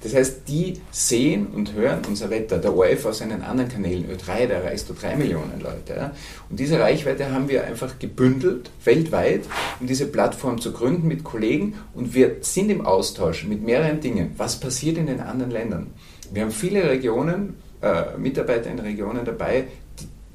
Das 0.02 0.14
heißt, 0.14 0.48
die 0.48 0.80
sehen 0.90 1.46
und 1.46 1.74
hören 1.74 2.00
unser 2.08 2.30
Wetter. 2.30 2.58
Der 2.58 2.76
ORF 2.76 3.06
aus 3.06 3.18
seinen 3.18 3.42
anderen 3.42 3.70
Kanälen, 3.70 4.06
Ö3, 4.10 4.48
da 4.48 4.54
erreichst 4.54 4.88
du 4.88 4.94
drei 4.94 5.16
Millionen 5.16 5.60
Leute. 5.60 5.94
Ja? 5.94 6.12
Und 6.50 6.58
diese 6.58 6.80
Reichweite 6.80 7.30
haben 7.30 7.48
wir 7.48 7.64
einfach 7.64 7.98
gebündelt, 7.98 8.70
weltweit, 8.84 9.42
um 9.80 9.86
diese 9.86 10.06
Plattform 10.06 10.60
zu 10.60 10.72
gründen 10.72 11.06
mit 11.06 11.22
Kollegen. 11.22 11.74
Und 11.94 12.14
wir 12.14 12.36
sind 12.40 12.70
im 12.70 12.84
Austausch 12.84 13.44
mit 13.44 13.62
mehreren 13.62 14.00
Dingen. 14.00 14.32
Was 14.36 14.58
passiert 14.58 14.98
in 14.98 15.06
den 15.06 15.20
anderen 15.20 15.52
Ländern? 15.52 15.86
Wir 16.32 16.42
haben 16.42 16.50
viele 16.50 16.88
Regionen, 16.88 17.54
äh, 17.82 18.16
Mitarbeiter 18.18 18.70
in 18.70 18.78
Regionen 18.78 19.24
dabei, 19.24 19.64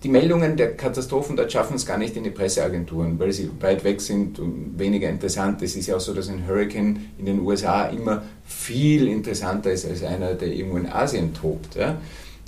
die 0.07 0.13
Meldungen 0.13 0.55
der 0.55 0.77
Katastrophen 0.77 1.35
dort 1.35 1.51
schaffen 1.51 1.75
es 1.75 1.85
gar 1.85 1.97
nicht 1.97 2.15
in 2.15 2.23
die 2.23 2.29
Presseagenturen, 2.29 3.19
weil 3.19 3.33
sie 3.33 3.49
weit 3.59 3.83
weg 3.83 3.99
sind 3.99 4.39
und 4.39 4.79
weniger 4.79 5.09
interessant. 5.09 5.61
Es 5.61 5.75
ist 5.75 5.85
ja 5.87 5.97
auch 5.97 5.99
so, 5.99 6.13
dass 6.13 6.29
ein 6.29 6.47
Hurricane 6.47 7.09
in 7.17 7.25
den 7.25 7.41
USA 7.41 7.87
immer 7.87 8.23
viel 8.45 9.09
interessanter 9.09 9.69
ist 9.69 9.85
als 9.85 10.03
einer, 10.03 10.35
der 10.35 10.47
irgendwo 10.47 10.77
in 10.77 10.85
Asien 10.87 11.33
tobt. 11.33 11.75
Ja? 11.75 11.97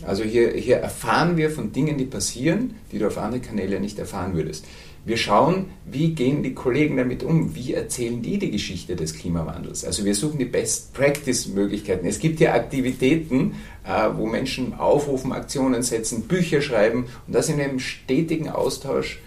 Also 0.07 0.23
hier, 0.23 0.51
hier 0.51 0.77
erfahren 0.77 1.35
wir 1.35 1.51
von 1.51 1.73
Dingen, 1.73 1.97
die 1.97 2.05
passieren, 2.05 2.75
die 2.93 2.97
du 2.97 3.07
auf 3.07 3.17
andere 3.17 3.41
Kanäle 3.41 3.81
nicht 3.81 3.99
erfahren 3.99 4.35
würdest. 4.35 4.63
Wir 5.09 5.17
schauen, 5.17 5.65
wie 5.85 6.13
gehen 6.13 6.43
die 6.43 6.53
Kollegen 6.53 6.97
damit 6.97 7.23
um, 7.23 7.55
wie 7.55 7.73
erzählen 7.73 8.21
die 8.21 8.37
die 8.37 8.51
Geschichte 8.51 8.95
des 8.95 9.15
Klimawandels. 9.15 9.83
Also 9.83 10.05
wir 10.05 10.13
suchen 10.13 10.37
die 10.37 10.45
Best-Practice-Möglichkeiten. 10.45 12.05
Es 12.05 12.19
gibt 12.19 12.39
ja 12.39 12.53
Aktivitäten, 12.53 13.55
äh, 13.83 14.07
wo 14.15 14.27
Menschen 14.27 14.75
aufrufen, 14.75 15.31
Aktionen 15.31 15.81
setzen, 15.81 16.27
Bücher 16.27 16.61
schreiben 16.61 17.07
und 17.25 17.33
das 17.33 17.49
in 17.49 17.59
einem 17.59 17.79
stetigen 17.79 18.49
Austausch, 18.49 19.19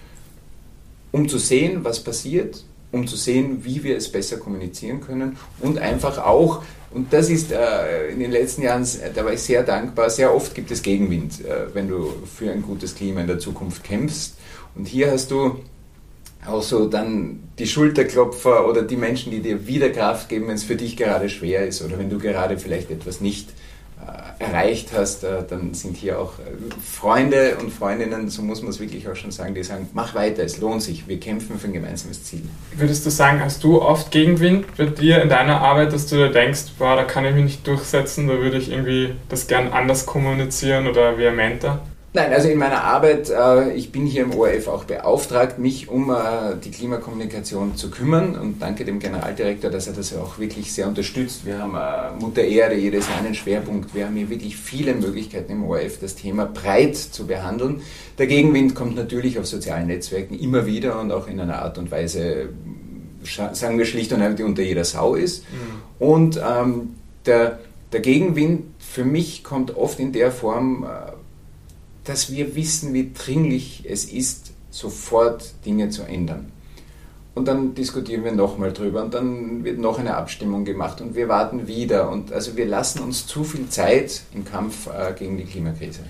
um 1.11 1.29
zu 1.29 1.39
sehen, 1.39 1.83
was 1.83 1.99
passiert, 1.99 2.63
um 2.93 3.09
zu 3.09 3.17
sehen, 3.17 3.65
wie 3.65 3.83
wir 3.83 3.97
es 3.97 4.13
besser 4.13 4.37
kommunizieren 4.37 5.01
können 5.01 5.37
und 5.59 5.79
einfach 5.79 6.19
auch, 6.19 6.63
und 6.93 7.13
das 7.13 7.29
ist 7.29 7.51
äh, 7.51 8.07
in 8.13 8.21
den 8.21 8.31
letzten 8.31 8.63
Jahren, 8.63 8.87
da 9.17 9.25
war 9.25 9.33
ich 9.33 9.43
sehr 9.43 9.65
dankbar, 9.65 10.11
sehr 10.11 10.33
oft 10.33 10.55
gibt 10.55 10.71
es 10.71 10.81
Gegenwind, 10.81 11.45
äh, 11.45 11.75
wenn 11.75 11.89
du 11.89 12.13
für 12.33 12.53
ein 12.53 12.63
gutes 12.63 12.95
Klima 12.95 13.23
in 13.23 13.27
der 13.27 13.41
Zukunft 13.41 13.83
kämpfst. 13.83 14.37
Und 14.75 14.87
hier 14.87 15.11
hast 15.11 15.31
du 15.31 15.59
auch 16.47 16.63
so 16.63 16.89
dann 16.89 17.41
die 17.59 17.67
Schulterklopfer 17.67 18.69
oder 18.69 18.83
die 18.83 18.97
Menschen, 18.97 19.31
die 19.31 19.41
dir 19.41 19.67
wieder 19.67 19.91
Kraft 19.91 20.29
geben, 20.29 20.49
wenn 20.49 20.55
es 20.55 20.65
für 20.65 20.77
dich 20.77 20.97
gerade 20.97 21.29
schwer 21.29 21.67
ist 21.67 21.83
oder 21.83 21.99
wenn 21.99 22.11
du 22.11 22.19
gerade 22.19 22.59
vielleicht 22.59 22.91
etwas 22.91 23.21
nicht 23.21 23.51
äh, 24.01 24.43
erreicht 24.43 24.89
hast, 24.93 25.23
äh, 25.23 25.45
dann 25.49 25.75
sind 25.75 25.97
hier 25.97 26.19
auch 26.19 26.41
äh, 26.41 26.43
Freunde 26.85 27.57
und 27.61 27.73
Freundinnen, 27.73 28.29
so 28.29 28.43
muss 28.43 28.61
man 28.61 28.71
es 28.71 28.81
wirklich 28.81 29.09
auch 29.09 29.15
schon 29.15 29.31
sagen, 29.31 29.55
die 29.55 29.63
sagen, 29.63 29.89
mach 29.93 30.17
weiter, 30.17 30.43
es 30.43 30.59
lohnt 30.59 30.83
sich, 30.83 31.07
wir 31.07 31.21
kämpfen 31.21 31.61
für 31.61 31.69
ein 31.69 31.73
gemeinsames 31.73 32.25
Ziel. 32.25 32.43
Würdest 32.77 33.07
du 33.07 33.11
sagen, 33.11 33.41
hast 33.41 33.63
du 33.63 33.81
oft 33.81 34.11
Gegenwind 34.11 34.67
bei 34.77 34.87
dir 34.87 35.23
in 35.23 35.29
deiner 35.29 35.61
Arbeit, 35.61 35.93
dass 35.93 36.09
du 36.09 36.17
dir 36.17 36.31
denkst, 36.31 36.73
boah, 36.79 36.97
da 36.97 37.05
kann 37.05 37.25
ich 37.25 37.35
mich 37.35 37.45
nicht 37.45 37.67
durchsetzen, 37.67 38.27
da 38.27 38.39
würde 38.39 38.59
ich 38.59 38.73
irgendwie 38.73 39.15
das 39.29 39.47
gern 39.47 39.69
anders 39.69 40.07
kommunizieren 40.07 40.89
oder 40.89 41.17
vehementer? 41.19 41.83
Nein, 42.15 42.31
also 42.31 42.51
in 42.51 42.59
meiner 42.59 42.85
Arbeit, 42.85 43.31
äh, 43.31 43.73
ich 43.73 43.91
bin 43.91 44.05
hier 44.05 44.25
im 44.25 44.35
ORF 44.35 44.69
auch 44.69 44.85
beauftragt, 44.85 45.59
mich 45.59 45.89
um 45.89 46.11
äh, 46.11 46.57
die 46.63 46.71
Klimakommunikation 46.71 47.75
zu 47.75 47.91
kümmern 47.91 48.37
und 48.37 48.61
danke 48.61 48.85
dem 48.85 48.99
Generaldirektor, 48.99 49.71
dass 49.71 49.87
er 49.87 49.95
das 49.95 50.15
auch 50.15 50.39
wirklich 50.39 50.75
sehr 50.75 50.89
unterstützt. 50.89 51.47
Wir 51.47 51.59
haben 51.59 51.75
äh, 51.75 52.23
Mutter 52.23 52.43
Erde 52.43 52.75
jedes 52.75 53.09
Jahr 53.09 53.21
einen 53.21 53.35
Schwerpunkt. 53.35 53.95
Wir 53.95 54.05
haben 54.05 54.17
hier 54.17 54.29
wirklich 54.29 54.59
viele 54.59 54.95
Möglichkeiten 54.95 55.53
im 55.53 55.65
ORF, 55.65 56.01
das 56.01 56.15
Thema 56.15 56.45
breit 56.45 56.99
zu 56.99 57.27
behandeln. 57.27 57.81
Der 58.19 58.27
Gegenwind 58.27 58.75
kommt 58.75 58.95
natürlich 58.95 59.39
auf 59.39 59.47
sozialen 59.47 59.87
Netzwerken 59.87 60.39
immer 60.39 60.67
wieder 60.67 61.01
und 61.01 61.13
auch 61.13 61.29
in 61.29 61.41
einer 61.41 61.63
Art 61.63 61.79
und 61.79 61.91
Weise, 61.91 62.51
sagen 63.25 63.79
wir 63.79 63.87
schlicht 63.87 64.13
und 64.13 64.21
einfach, 64.21 64.37
die 64.37 64.43
unter 64.43 64.61
jeder 64.61 64.85
Sau 64.85 65.15
ist. 65.15 65.45
Mhm. 65.51 66.07
Und 66.07 66.37
ähm, 66.37 66.91
der, 67.25 67.61
der 67.91 68.01
Gegenwind 68.01 68.65
für 68.81 69.07
mich 69.07 69.43
kommt 69.43 69.75
oft 69.79 69.99
in 69.99 70.13
der 70.13 70.31
Form, 70.31 70.87
dass 72.05 72.31
wir 72.33 72.55
wissen, 72.57 72.95
wie 72.95 73.13
dringlich 73.13 73.85
es 73.89 74.05
ist, 74.05 74.53
sofort 74.71 75.53
Dinge 75.65 75.91
zu 75.91 76.03
ändern. 76.03 76.51
Und 77.35 77.49
dann 77.49 77.75
diskutieren 77.75 78.25
wir 78.25 78.33
nochmal 78.33 78.73
drüber 78.73 79.03
und 79.03 79.15
dann 79.15 79.65
wird 79.65 79.79
noch 79.79 79.99
eine 79.99 80.17
Abstimmung 80.17 80.67
gemacht 80.67 81.01
und 81.01 81.15
wir 81.15 81.29
warten 81.29 81.67
wieder. 81.67 82.11
Und 82.11 82.31
also 82.31 82.57
wir 82.57 82.67
lassen 82.67 83.01
uns 83.01 83.27
zu 83.27 83.43
viel 83.43 83.69
Zeit 83.69 84.23
im 84.35 84.45
Kampf 84.45 84.87
äh, 84.89 85.15
gegen 85.19 85.39
die 85.39 85.45
Klimakrise. 85.45 86.01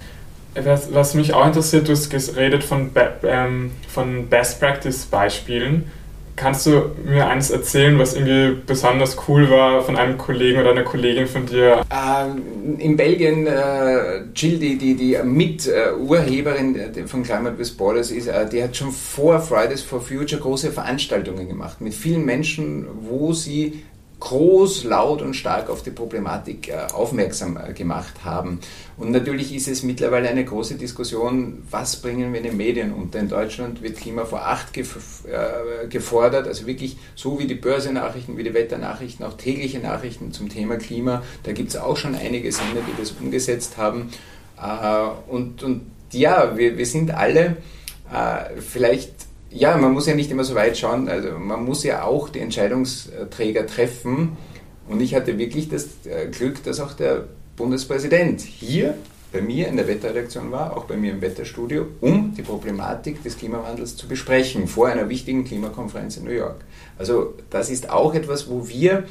Was, 0.54 0.92
was, 0.92 1.14
mich 1.14 1.32
auch 1.32 1.46
interessiert, 1.46 1.88
du 1.88 1.92
hast 1.92 2.10
geredet 2.10 2.64
von, 2.64 2.90
ähm, 3.22 3.70
von 3.88 4.28
Best 4.28 4.60
Practice 4.60 5.06
Beispielen. 5.06 5.90
Kannst 6.34 6.66
du 6.66 6.90
mir 7.04 7.26
eines 7.28 7.50
erzählen, 7.50 7.98
was 7.98 8.14
irgendwie 8.14 8.60
besonders 8.66 9.16
cool 9.28 9.50
war 9.50 9.82
von 9.82 9.96
einem 9.96 10.16
Kollegen 10.16 10.60
oder 10.60 10.70
einer 10.70 10.82
Kollegin 10.82 11.26
von 11.26 11.44
dir? 11.46 11.84
Ähm, 11.90 12.78
in 12.78 12.96
Belgien, 12.96 13.46
äh, 13.46 14.22
Jill, 14.34 14.58
die, 14.58 14.78
die, 14.78 14.94
die 14.94 15.18
Miturheberin 15.22 16.76
äh, 16.76 17.06
von 17.06 17.22
Climate 17.22 17.58
with 17.58 17.72
Borders 17.72 18.10
ist, 18.10 18.28
äh, 18.28 18.48
die 18.48 18.62
hat 18.62 18.74
schon 18.74 18.92
vor 18.92 19.40
Fridays 19.40 19.82
for 19.82 20.00
Future 20.00 20.40
große 20.40 20.72
Veranstaltungen 20.72 21.48
gemacht 21.48 21.80
mit 21.80 21.92
vielen 21.92 22.24
Menschen, 22.24 22.86
wo 23.02 23.32
sie 23.34 23.82
groß, 24.22 24.84
laut 24.84 25.20
und 25.20 25.34
stark 25.34 25.68
auf 25.68 25.82
die 25.82 25.90
Problematik 25.90 26.68
äh, 26.68 26.92
aufmerksam 26.92 27.56
äh, 27.56 27.72
gemacht 27.72 28.24
haben. 28.24 28.60
Und 28.96 29.10
natürlich 29.10 29.52
ist 29.52 29.66
es 29.66 29.82
mittlerweile 29.82 30.28
eine 30.28 30.44
große 30.44 30.76
Diskussion, 30.76 31.64
was 31.68 31.96
bringen 31.96 32.32
wir 32.32 32.38
in 32.38 32.44
den 32.44 32.56
Medien 32.56 32.92
unter. 32.92 33.18
In 33.18 33.28
Deutschland 33.28 33.82
wird 33.82 33.96
Klima 33.96 34.24
vor 34.24 34.46
acht 34.46 34.76
äh, 34.76 34.84
gefordert, 35.88 36.46
also 36.46 36.68
wirklich 36.68 36.98
so 37.16 37.40
wie 37.40 37.48
die 37.48 37.56
Börsenachrichten, 37.56 38.36
wie 38.38 38.44
die 38.44 38.54
Wetternachrichten, 38.54 39.26
auch 39.26 39.36
tägliche 39.36 39.80
Nachrichten 39.80 40.30
zum 40.30 40.48
Thema 40.48 40.76
Klima. 40.76 41.24
Da 41.42 41.50
gibt 41.50 41.70
es 41.70 41.76
auch 41.76 41.96
schon 41.96 42.14
einige 42.14 42.52
Sender, 42.52 42.80
die 42.86 43.00
das 43.00 43.10
umgesetzt 43.10 43.76
haben. 43.76 44.10
Und, 45.26 45.64
und 45.64 45.82
ja, 46.12 46.56
wir, 46.56 46.78
wir 46.78 46.86
sind 46.86 47.10
alle 47.10 47.56
vielleicht 48.60 49.12
ja, 49.54 49.76
man 49.76 49.92
muss 49.92 50.06
ja 50.06 50.14
nicht 50.14 50.30
immer 50.30 50.44
so 50.44 50.54
weit 50.54 50.78
schauen. 50.78 51.08
Also 51.08 51.38
man 51.38 51.64
muss 51.64 51.84
ja 51.84 52.04
auch 52.04 52.28
die 52.28 52.40
Entscheidungsträger 52.40 53.66
treffen. 53.66 54.36
Und 54.88 55.00
ich 55.00 55.14
hatte 55.14 55.38
wirklich 55.38 55.68
das 55.68 55.88
äh, 56.04 56.26
Glück, 56.28 56.62
dass 56.64 56.80
auch 56.80 56.92
der 56.94 57.24
Bundespräsident 57.56 58.40
hier 58.40 58.94
bei 59.32 59.40
mir 59.40 59.68
in 59.68 59.76
der 59.76 59.88
Wetterredaktion 59.88 60.50
war, 60.50 60.76
auch 60.76 60.84
bei 60.84 60.96
mir 60.96 61.12
im 61.12 61.22
Wetterstudio, 61.22 61.86
um 62.02 62.34
die 62.34 62.42
Problematik 62.42 63.22
des 63.22 63.38
Klimawandels 63.38 63.96
zu 63.96 64.06
besprechen, 64.06 64.68
vor 64.68 64.88
einer 64.88 65.08
wichtigen 65.08 65.44
Klimakonferenz 65.44 66.18
in 66.18 66.24
New 66.24 66.32
York. 66.32 66.56
Also 66.98 67.34
das 67.48 67.70
ist 67.70 67.88
auch 67.88 68.14
etwas, 68.14 68.50
wo 68.50 68.68
wir 68.68 69.04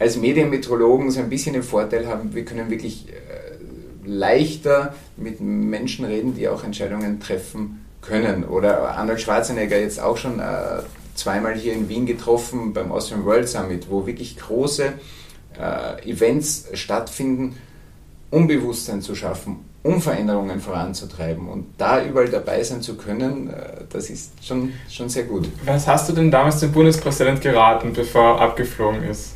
als 0.00 0.16
Medienmetrologen 0.16 1.10
so 1.12 1.20
ein 1.20 1.28
bisschen 1.28 1.52
den 1.52 1.62
Vorteil 1.62 2.08
haben, 2.08 2.34
wir 2.34 2.44
können 2.44 2.70
wirklich 2.70 3.08
äh, 3.08 4.08
leichter 4.08 4.94
mit 5.16 5.40
Menschen 5.40 6.06
reden, 6.06 6.34
die 6.34 6.48
auch 6.48 6.64
Entscheidungen 6.64 7.20
treffen 7.20 7.84
können. 8.00 8.44
Oder 8.44 8.96
Arnold 8.96 9.20
Schwarzenegger 9.20 9.78
jetzt 9.78 10.00
auch 10.00 10.16
schon 10.16 10.40
äh, 10.40 10.82
zweimal 11.14 11.54
hier 11.54 11.74
in 11.74 11.88
Wien 11.88 12.06
getroffen 12.06 12.72
beim 12.72 12.92
Austrian 12.92 13.24
World 13.24 13.48
Summit, 13.48 13.86
wo 13.90 14.06
wirklich 14.06 14.36
große 14.36 14.92
äh, 15.58 16.10
Events 16.10 16.68
stattfinden, 16.74 17.56
um 18.30 18.46
Bewusstsein 18.46 19.02
zu 19.02 19.14
schaffen, 19.14 19.64
um 19.82 20.00
Veränderungen 20.00 20.60
voranzutreiben. 20.60 21.48
Und 21.48 21.66
da 21.78 22.02
überall 22.04 22.28
dabei 22.28 22.62
sein 22.62 22.80
zu 22.80 22.96
können, 22.96 23.50
äh, 23.50 23.84
das 23.90 24.08
ist 24.08 24.32
schon, 24.42 24.72
schon 24.88 25.08
sehr 25.08 25.24
gut. 25.24 25.48
Was 25.64 25.86
hast 25.86 26.08
du 26.08 26.12
denn 26.12 26.30
damals 26.30 26.60
dem 26.60 26.72
Bundespräsident 26.72 27.40
geraten, 27.40 27.92
bevor 27.92 28.36
er 28.36 28.40
abgeflogen 28.40 29.02
ist? 29.04 29.34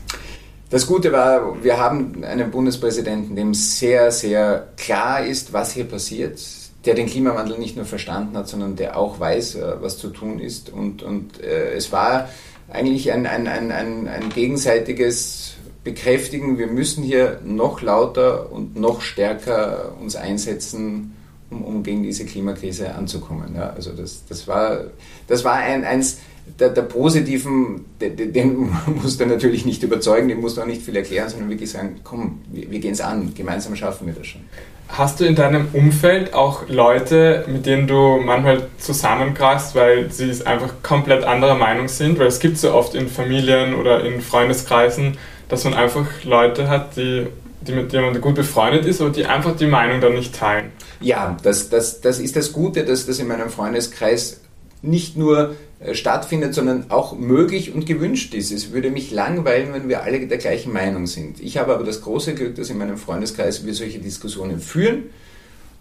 Das 0.71 0.87
Gute 0.87 1.13
war, 1.13 1.63
wir 1.63 1.79
haben 1.79 2.25
einen 2.25 2.51
Bundespräsidenten, 2.51 3.37
dem 3.37 3.55
sehr, 3.55 4.11
sehr 4.11 4.69
klar 4.77 5.25
ist, 5.25 5.53
was 5.53 5.73
hier 5.73 5.85
passiert 5.85 6.41
der 6.87 6.95
den 6.95 7.07
Klimawandel 7.07 7.59
nicht 7.59 7.77
nur 7.77 7.85
verstanden 7.85 8.37
hat, 8.37 8.49
sondern 8.49 8.77
der 8.77 8.97
auch 8.99 9.19
weiß, 9.19 9.57
äh, 9.57 9.77
was 9.81 9.99
zu 9.99 10.11
tun 10.11 10.39
ist. 10.39 10.71
Und, 10.71 11.03
und 11.03 11.43
äh, 11.43 11.73
es 11.73 11.93
war 11.93 12.29
eigentlich 12.71 13.13
ein, 13.13 13.27
ein, 13.27 13.47
ein, 13.47 13.73
ein, 13.73 14.09
ein 14.09 14.31
gegenseitiges 14.31 15.55
Bekräftigen, 15.85 16.59
wir 16.59 16.67
müssen 16.67 17.05
hier 17.05 17.41
noch 17.45 17.83
lauter 17.83 18.51
und 18.51 18.75
noch 18.75 19.03
stärker 19.03 19.93
uns 20.01 20.17
einsetzen, 20.17 21.15
um, 21.51 21.63
um 21.63 21.83
gegen 21.83 22.03
diese 22.03 22.25
Klimakrise 22.25 22.95
anzukommen. 22.95 23.55
Ja, 23.55 23.71
also 23.71 23.93
das, 23.93 24.25
das 24.27 24.49
war, 24.49 24.85
das 25.29 25.45
war 25.45 25.55
ein, 25.57 25.85
eins 25.85 26.19
der, 26.59 26.71
der 26.71 26.83
positiven, 26.83 27.85
den, 28.01 28.33
den 28.33 28.71
musst 29.03 29.21
du 29.21 29.27
natürlich 29.27 29.65
nicht 29.65 29.83
überzeugen, 29.83 30.29
den 30.29 30.41
musst 30.41 30.57
du 30.57 30.63
auch 30.63 30.67
nicht 30.67 30.83
viel 30.83 30.97
erklären, 30.97 31.29
sondern 31.29 31.51
wirklich 31.51 31.71
sagen, 31.71 32.01
komm, 32.05 32.43
wir, 32.53 32.71
wir 32.71 32.79
gehen 32.79 32.93
es 32.93 33.01
an, 33.01 33.33
gemeinsam 33.35 33.75
schaffen 33.77 34.07
wir 34.07 34.15
das 34.15 34.27
schon. 34.27 34.43
Hast 34.89 35.19
du 35.19 35.25
in 35.25 35.35
deinem 35.35 35.69
Umfeld 35.73 36.35
auch 36.35 36.69
Leute, 36.69 37.45
mit 37.49 37.67
denen 37.67 37.87
du 37.87 38.21
manchmal 38.23 38.69
zusammenkreist, 38.79 39.75
weil 39.75 40.13
sie 40.13 40.47
einfach 40.47 40.83
komplett 40.83 41.25
anderer 41.25 41.55
Meinung 41.55 41.89
sind? 41.89 42.19
Weil 42.19 42.27
es 42.27 42.39
gibt 42.39 42.59
so 42.59 42.73
oft 42.73 42.95
in 42.95 43.09
Familien 43.09 43.75
oder 43.75 44.05
in 44.05 44.21
Freundeskreisen, 44.21 45.17
dass 45.49 45.65
man 45.65 45.75
einfach 45.75 46.07
Leute 46.25 46.69
hat, 46.69 46.97
die, 46.97 47.27
die 47.63 47.73
mit 47.73 47.93
denen 47.93 48.13
man 48.13 48.21
gut 48.21 48.35
befreundet 48.35 48.85
ist, 48.85 49.01
aber 49.01 49.11
die 49.11 49.25
einfach 49.25 49.57
die 49.57 49.67
Meinung 49.67 50.01
dann 50.01 50.15
nicht 50.15 50.35
teilen. 50.35 50.71
Ja, 51.01 51.37
das, 51.43 51.71
das, 51.71 52.01
das 52.01 52.21
ist 52.21 52.37
das 52.37 52.53
Gute, 52.53 52.85
dass 52.85 53.07
das 53.07 53.19
in 53.19 53.27
meinem 53.27 53.49
Freundeskreis 53.49 54.43
nicht 54.87 55.17
nur 55.17 55.57
äh, 55.81 55.95
stattfindet, 55.95 56.55
sondern 56.55 56.91
auch 56.91 57.17
möglich 57.19 57.75
und 57.75 57.87
gewünscht 57.87 58.35
ist. 58.35 58.53
Es 58.53 58.73
würde 58.73 58.91
mich 58.91 59.11
langweilen, 59.11 59.73
wenn 59.73 59.89
wir 59.89 60.03
alle 60.03 60.27
der 60.27 60.39
gleichen 60.39 60.73
Meinung 60.73 61.07
sind. 61.07 61.41
Ich 61.41 61.59
habe 61.59 61.75
aber 61.75 61.85
das 61.85 62.03
große 62.03 62.35
Glück, 62.35 62.55
dass 62.55 62.71
in 62.71 62.79
meinem 62.79 62.97
Freundeskreis 62.97 63.67
wir 63.67 63.75
solche 63.75 63.99
Diskussionen 63.99 64.61
führen. 64.61 65.05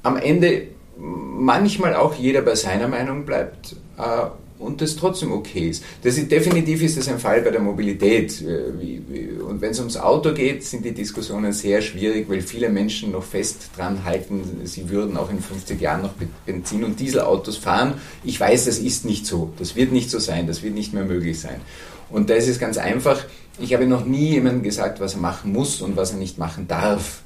Am 0.01 0.17
Ende 0.17 0.67
manchmal 0.97 1.95
auch 1.95 2.15
jeder 2.15 2.41
bei 2.41 2.55
seiner 2.55 2.87
Meinung 2.87 3.25
bleibt 3.25 3.75
äh, 3.97 4.25
und 4.63 4.81
das 4.81 4.95
trotzdem 4.95 5.31
okay 5.31 5.69
ist. 5.69 5.83
Das 6.03 6.17
ist 6.17 6.31
definitiv 6.31 6.81
ist 6.81 6.97
das 6.97 7.07
ein 7.09 7.19
Fall 7.19 7.41
bei 7.41 7.51
der 7.51 7.59
Mobilität. 7.59 8.41
Äh, 8.41 9.41
und 9.41 9.61
wenn 9.61 9.71
es 9.71 9.79
ums 9.79 9.97
Auto 9.97 10.33
geht, 10.33 10.63
sind 10.63 10.85
die 10.85 10.93
Diskussionen 10.93 11.53
sehr 11.53 11.81
schwierig, 11.81 12.29
weil 12.29 12.41
viele 12.41 12.69
Menschen 12.69 13.11
noch 13.11 13.23
fest 13.23 13.69
dran 13.75 14.03
halten, 14.05 14.61
sie 14.63 14.89
würden 14.89 15.17
auch 15.17 15.29
in 15.29 15.39
50 15.39 15.79
Jahren 15.79 16.03
noch 16.03 16.13
Benzin- 16.45 16.83
und 16.83 16.99
Dieselautos 16.99 17.57
fahren. 17.57 17.95
Ich 18.23 18.39
weiß, 18.39 18.65
das 18.65 18.79
ist 18.79 19.05
nicht 19.05 19.25
so. 19.25 19.51
Das 19.59 19.75
wird 19.75 19.91
nicht 19.91 20.09
so 20.09 20.19
sein. 20.19 20.47
Das 20.47 20.63
wird 20.63 20.73
nicht 20.73 20.93
mehr 20.93 21.05
möglich 21.05 21.39
sein. 21.39 21.61
Und 22.09 22.29
da 22.29 22.35
ist 22.35 22.47
es 22.47 22.59
ganz 22.59 22.77
einfach. 22.77 23.25
Ich 23.59 23.73
habe 23.73 23.85
noch 23.85 24.05
nie 24.05 24.31
jemandem 24.31 24.63
gesagt, 24.63 24.99
was 24.99 25.13
er 25.13 25.19
machen 25.19 25.51
muss 25.51 25.81
und 25.81 25.95
was 25.95 26.11
er 26.11 26.17
nicht 26.17 26.37
machen 26.37 26.67
darf. 26.67 27.21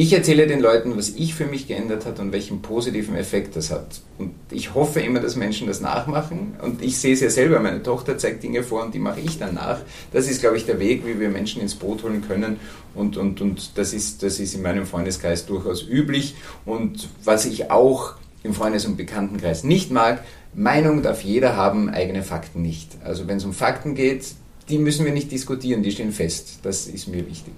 Ich 0.00 0.12
erzähle 0.12 0.46
den 0.46 0.60
Leuten, 0.60 0.96
was 0.96 1.08
ich 1.08 1.34
für 1.34 1.46
mich 1.46 1.66
geändert 1.66 2.06
hat 2.06 2.20
und 2.20 2.30
welchen 2.30 2.62
positiven 2.62 3.16
Effekt 3.16 3.56
das 3.56 3.72
hat. 3.72 4.00
Und 4.16 4.30
ich 4.52 4.72
hoffe 4.72 5.00
immer, 5.00 5.18
dass 5.18 5.34
Menschen 5.34 5.66
das 5.66 5.80
nachmachen. 5.80 6.54
Und 6.62 6.82
ich 6.82 6.98
sehe 6.98 7.14
es 7.14 7.20
ja 7.20 7.30
selber, 7.30 7.58
meine 7.58 7.82
Tochter 7.82 8.16
zeigt 8.16 8.44
Dinge 8.44 8.62
vor 8.62 8.84
und 8.84 8.94
die 8.94 9.00
mache 9.00 9.18
ich 9.18 9.40
dann 9.40 9.54
nach. 9.54 9.80
Das 10.12 10.30
ist, 10.30 10.40
glaube 10.40 10.56
ich, 10.56 10.66
der 10.66 10.78
Weg, 10.78 11.04
wie 11.04 11.18
wir 11.18 11.30
Menschen 11.30 11.60
ins 11.60 11.74
Boot 11.74 12.04
holen 12.04 12.22
können. 12.24 12.60
Und, 12.94 13.16
und, 13.16 13.40
und 13.40 13.76
das, 13.76 13.92
ist, 13.92 14.22
das 14.22 14.38
ist 14.38 14.54
in 14.54 14.62
meinem 14.62 14.86
Freundeskreis 14.86 15.46
durchaus 15.46 15.82
üblich. 15.82 16.36
Und 16.64 17.08
was 17.24 17.44
ich 17.44 17.72
auch 17.72 18.14
im 18.44 18.54
Freundes- 18.54 18.86
und 18.86 18.96
Bekanntenkreis 18.96 19.64
nicht 19.64 19.90
mag, 19.90 20.22
Meinung 20.54 21.02
darf 21.02 21.24
jeder 21.24 21.56
haben, 21.56 21.88
eigene 21.88 22.22
Fakten 22.22 22.62
nicht. 22.62 22.98
Also 23.02 23.26
wenn 23.26 23.38
es 23.38 23.44
um 23.44 23.52
Fakten 23.52 23.96
geht, 23.96 24.26
die 24.68 24.78
müssen 24.78 25.04
wir 25.04 25.12
nicht 25.12 25.32
diskutieren, 25.32 25.82
die 25.82 25.90
stehen 25.90 26.12
fest. 26.12 26.60
Das 26.62 26.86
ist 26.86 27.08
mir 27.08 27.26
wichtig. 27.26 27.54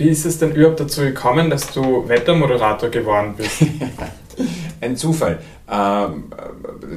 Wie 0.00 0.08
ist 0.08 0.24
es 0.24 0.38
denn 0.38 0.54
überhaupt 0.54 0.80
dazu 0.80 1.02
gekommen, 1.02 1.50
dass 1.50 1.72
du 1.72 2.08
Wettermoderator 2.08 2.88
geworden 2.88 3.34
bist? 3.36 3.62
Ein 4.80 4.96
Zufall. 4.96 5.40
Ähm, 5.70 6.24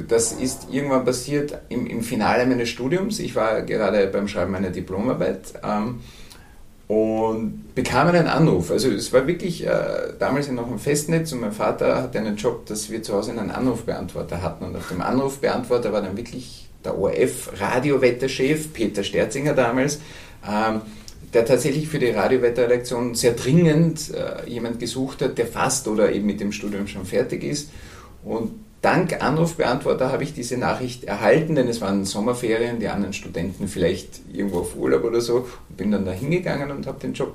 das 0.08 0.32
ist 0.32 0.68
irgendwann 0.70 1.04
passiert 1.04 1.58
im, 1.68 2.00
Finale 2.00 2.46
meines 2.46 2.70
Studiums. 2.70 3.18
Ich 3.18 3.36
war 3.36 3.60
gerade 3.60 4.06
beim 4.06 4.26
Schreiben 4.26 4.52
meiner 4.52 4.70
Diplomarbeit 4.70 5.52
ähm, 5.62 6.00
und 6.88 7.74
bekam 7.74 8.08
einen 8.08 8.26
Anruf. 8.26 8.70
Also 8.70 8.88
es 8.88 9.12
war 9.12 9.26
wirklich 9.26 9.66
äh, 9.66 10.14
damals 10.18 10.50
noch 10.50 10.72
ein 10.72 10.78
Festnetz 10.78 11.30
und 11.32 11.42
mein 11.42 11.52
Vater 11.52 12.04
hatte 12.04 12.18
einen 12.18 12.36
Job, 12.36 12.64
dass 12.64 12.90
wir 12.90 13.02
zu 13.02 13.12
Hause 13.12 13.32
einen 13.32 13.50
Anrufbeantworter 13.50 14.40
hatten. 14.40 14.64
Und 14.64 14.76
auf 14.76 14.88
dem 14.88 15.02
Anrufbeantworter 15.02 15.92
war 15.92 16.00
dann 16.00 16.16
wirklich 16.16 16.70
der 16.82 16.98
ORF-Radiowetterchef, 16.98 18.72
Peter 18.72 19.04
Sterzinger 19.04 19.52
damals, 19.52 20.00
ähm, 20.48 20.80
der 21.34 21.44
tatsächlich 21.44 21.88
für 21.88 21.98
die 21.98 22.10
Radiowetterredaktion 22.10 23.14
sehr 23.14 23.32
dringend 23.32 24.12
äh, 24.14 24.48
jemand 24.48 24.78
gesucht 24.78 25.20
hat, 25.20 25.36
der 25.36 25.46
fast 25.46 25.88
oder 25.88 26.12
eben 26.12 26.26
mit 26.26 26.40
dem 26.40 26.52
Studium 26.52 26.86
schon 26.86 27.04
fertig 27.04 27.42
ist. 27.42 27.70
Und 28.24 28.52
dank 28.80 29.22
Anrufbeantworter 29.22 30.12
habe 30.12 30.22
ich 30.22 30.32
diese 30.32 30.56
Nachricht 30.56 31.04
erhalten, 31.04 31.56
denn 31.56 31.68
es 31.68 31.80
waren 31.80 32.04
Sommerferien, 32.04 32.78
die 32.78 32.88
anderen 32.88 33.12
Studenten 33.12 33.66
vielleicht 33.66 34.20
irgendwo 34.32 34.60
auf 34.60 34.76
Urlaub 34.76 35.04
oder 35.04 35.20
so, 35.20 35.46
und 35.68 35.76
bin 35.76 35.90
dann 35.90 36.04
da 36.04 36.12
hingegangen 36.12 36.70
und 36.70 36.86
habe 36.86 37.00
den 37.00 37.14
Job 37.14 37.34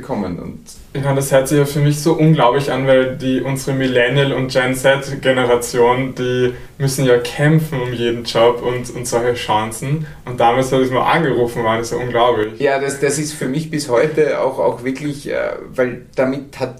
bekommen. 0.00 0.38
Und 0.38 0.60
ich 0.92 1.02
meine, 1.02 1.16
das 1.16 1.32
hört 1.32 1.48
sich 1.48 1.58
ja 1.58 1.64
für 1.64 1.80
mich 1.80 2.00
so 2.00 2.14
unglaublich 2.14 2.70
an, 2.70 2.86
weil 2.86 3.16
die 3.16 3.40
unsere 3.40 3.76
Millennial- 3.76 4.32
und 4.32 4.50
Gen 4.52 4.74
Z-Generation, 4.74 6.14
die 6.14 6.54
müssen 6.78 7.04
ja 7.04 7.18
kämpfen 7.18 7.80
um 7.80 7.92
jeden 7.92 8.24
Job 8.24 8.62
und, 8.62 8.94
und 8.94 9.06
solche 9.06 9.34
Chancen. 9.34 10.06
Und 10.24 10.40
damals, 10.40 10.72
als 10.72 10.86
ich 10.86 10.92
mal 10.92 11.10
angerufen 11.10 11.64
war, 11.64 11.78
das 11.78 11.90
ist 11.90 11.98
ja 11.98 12.04
unglaublich. 12.04 12.58
Ja, 12.60 12.80
das, 12.80 13.00
das 13.00 13.18
ist 13.18 13.34
für 13.34 13.46
mich 13.46 13.70
bis 13.70 13.88
heute 13.88 14.40
auch, 14.40 14.58
auch 14.58 14.84
wirklich, 14.84 15.28
äh, 15.28 15.52
weil 15.74 16.02
damit 16.14 16.58
hat 16.58 16.76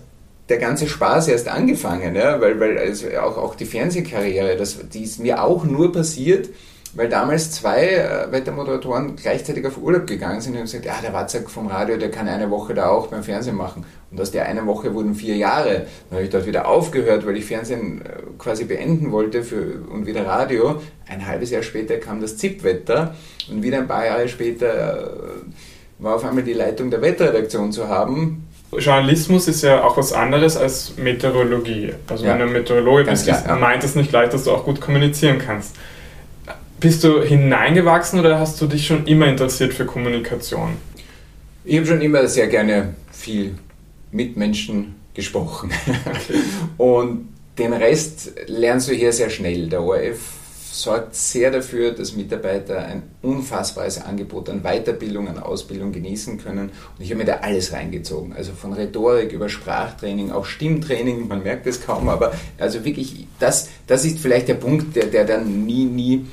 der 0.48 0.58
ganze 0.58 0.88
Spaß 0.88 1.28
erst 1.28 1.48
angefangen, 1.48 2.14
ja? 2.14 2.40
weil, 2.40 2.58
weil 2.58 2.78
also 2.78 3.08
auch, 3.20 3.36
auch 3.36 3.54
die 3.54 3.66
Fernsehkarriere, 3.66 4.56
das, 4.56 4.78
die 4.88 5.02
ist 5.02 5.20
mir 5.20 5.42
auch 5.42 5.64
nur 5.64 5.92
passiert, 5.92 6.48
weil 6.94 7.08
damals 7.08 7.52
zwei 7.52 7.86
äh, 7.86 8.32
Wettermoderatoren 8.32 9.16
gleichzeitig 9.16 9.66
auf 9.66 9.78
Urlaub 9.78 10.06
gegangen 10.06 10.40
sind 10.40 10.54
und 10.56 10.62
gesagt, 10.62 10.84
ja, 10.84 11.00
der 11.02 11.12
Watzak 11.12 11.50
vom 11.50 11.66
Radio, 11.66 11.96
der 11.96 12.10
kann 12.10 12.28
eine 12.28 12.50
Woche 12.50 12.74
da 12.74 12.88
auch 12.88 13.08
beim 13.08 13.22
Fernsehen 13.22 13.56
machen. 13.56 13.84
Und 14.10 14.20
aus 14.20 14.30
der 14.30 14.46
einen 14.46 14.66
Woche 14.66 14.94
wurden 14.94 15.14
vier 15.14 15.36
Jahre. 15.36 15.86
Dann 16.08 16.18
habe 16.18 16.22
ich 16.22 16.30
dort 16.30 16.46
wieder 16.46 16.66
aufgehört, 16.66 17.26
weil 17.26 17.36
ich 17.36 17.44
Fernsehen 17.44 18.02
äh, 18.02 18.20
quasi 18.38 18.64
beenden 18.64 19.12
wollte 19.12 19.42
für, 19.42 19.82
und 19.90 20.06
wieder 20.06 20.26
Radio. 20.26 20.80
Ein 21.06 21.26
halbes 21.26 21.50
Jahr 21.50 21.62
später 21.62 21.98
kam 21.98 22.20
das 22.20 22.36
ZIP-Wetter 22.36 23.14
und 23.50 23.62
wieder 23.62 23.78
ein 23.78 23.88
paar 23.88 24.06
Jahre 24.06 24.28
später 24.28 25.04
äh, 25.04 26.02
war 26.02 26.14
auf 26.14 26.24
einmal 26.24 26.44
die 26.44 26.52
Leitung 26.52 26.90
der 26.90 27.02
Wetterredaktion 27.02 27.72
zu 27.72 27.88
haben. 27.88 28.48
Journalismus 28.70 29.48
ist 29.48 29.62
ja 29.62 29.82
auch 29.82 29.96
was 29.96 30.12
anderes 30.12 30.56
als 30.56 30.96
Meteorologie. 30.96 31.94
Also 32.06 32.26
ja, 32.26 32.32
wenn 32.32 32.46
du 32.46 32.52
Meteorologe 32.52 33.04
bist, 33.04 33.24
klar, 33.24 33.42
ja. 33.46 33.56
meint 33.56 33.82
es 33.82 33.94
nicht 33.94 34.10
gleich, 34.10 34.28
dass 34.28 34.44
du 34.44 34.52
auch 34.52 34.64
gut 34.64 34.80
kommunizieren 34.80 35.38
kannst. 35.38 35.74
Bist 36.80 37.02
du 37.02 37.22
hineingewachsen 37.22 38.20
oder 38.20 38.38
hast 38.38 38.60
du 38.60 38.68
dich 38.68 38.86
schon 38.86 39.04
immer 39.08 39.26
interessiert 39.26 39.74
für 39.74 39.84
Kommunikation? 39.84 40.76
Ich 41.64 41.76
habe 41.76 41.86
schon 41.86 42.00
immer 42.00 42.28
sehr 42.28 42.46
gerne 42.46 42.94
viel 43.10 43.56
mit 44.12 44.36
Menschen 44.36 44.94
gesprochen. 45.12 45.72
Und 46.78 47.30
den 47.58 47.72
Rest 47.72 48.30
lernst 48.46 48.88
du 48.88 48.92
hier 48.94 49.12
sehr 49.12 49.28
schnell. 49.28 49.68
Der 49.68 49.82
ORF 49.82 50.20
sorgt 50.70 51.16
sehr 51.16 51.50
dafür, 51.50 51.90
dass 51.90 52.14
Mitarbeiter 52.14 52.78
ein 52.78 53.02
unfassbares 53.22 54.00
Angebot 54.00 54.48
an 54.48 54.62
Weiterbildung, 54.62 55.26
an 55.26 55.40
Ausbildung 55.40 55.90
genießen 55.90 56.38
können. 56.38 56.70
Und 56.96 57.04
ich 57.04 57.10
habe 57.10 57.18
mir 57.18 57.24
da 57.24 57.38
alles 57.38 57.72
reingezogen. 57.72 58.34
Also 58.34 58.52
von 58.52 58.72
Rhetorik 58.72 59.32
über 59.32 59.48
Sprachtraining, 59.48 60.30
auch 60.30 60.44
Stimmtraining, 60.44 61.26
man 61.26 61.42
merkt 61.42 61.66
es 61.66 61.84
kaum, 61.84 62.08
aber 62.08 62.32
also 62.56 62.84
wirklich, 62.84 63.26
das, 63.40 63.68
das 63.88 64.04
ist 64.04 64.20
vielleicht 64.20 64.46
der 64.46 64.54
Punkt, 64.54 64.94
der, 64.94 65.06
der 65.06 65.24
dann 65.24 65.66
nie, 65.66 65.84
nie 65.84 66.24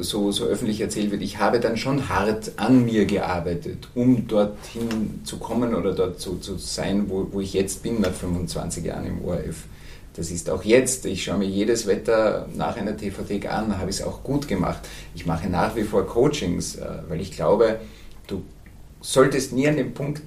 so, 0.00 0.32
so 0.32 0.44
öffentlich 0.44 0.80
erzählt 0.80 1.10
wird, 1.10 1.22
ich 1.22 1.38
habe 1.38 1.60
dann 1.60 1.76
schon 1.76 2.08
hart 2.08 2.52
an 2.56 2.84
mir 2.84 3.04
gearbeitet, 3.04 3.88
um 3.94 4.26
dorthin 4.26 5.20
zu 5.24 5.38
kommen 5.38 5.74
oder 5.74 5.92
dort 5.92 6.20
so 6.20 6.36
zu 6.36 6.56
sein, 6.58 7.08
wo, 7.08 7.28
wo 7.30 7.40
ich 7.40 7.52
jetzt 7.52 7.82
bin, 7.82 8.00
nach 8.00 8.12
25 8.12 8.84
Jahren 8.84 9.06
im 9.06 9.24
ORF. 9.24 9.64
Das 10.14 10.30
ist 10.30 10.50
auch 10.50 10.62
jetzt. 10.62 11.06
Ich 11.06 11.24
schaue 11.24 11.38
mir 11.38 11.48
jedes 11.48 11.86
Wetter 11.86 12.48
nach 12.54 12.76
einer 12.76 12.96
TVT 12.96 13.46
an, 13.46 13.78
habe 13.78 13.90
ich 13.90 13.96
es 13.96 14.02
auch 14.02 14.22
gut 14.22 14.46
gemacht. 14.46 14.80
Ich 15.14 15.24
mache 15.24 15.48
nach 15.48 15.74
wie 15.74 15.84
vor 15.84 16.06
Coachings, 16.06 16.76
äh, 16.76 16.86
weil 17.08 17.20
ich 17.20 17.32
glaube, 17.32 17.80
du 18.26 18.42
solltest 19.00 19.52
nie 19.52 19.68
an 19.68 19.76
dem 19.76 19.94
Punkt 19.94 20.22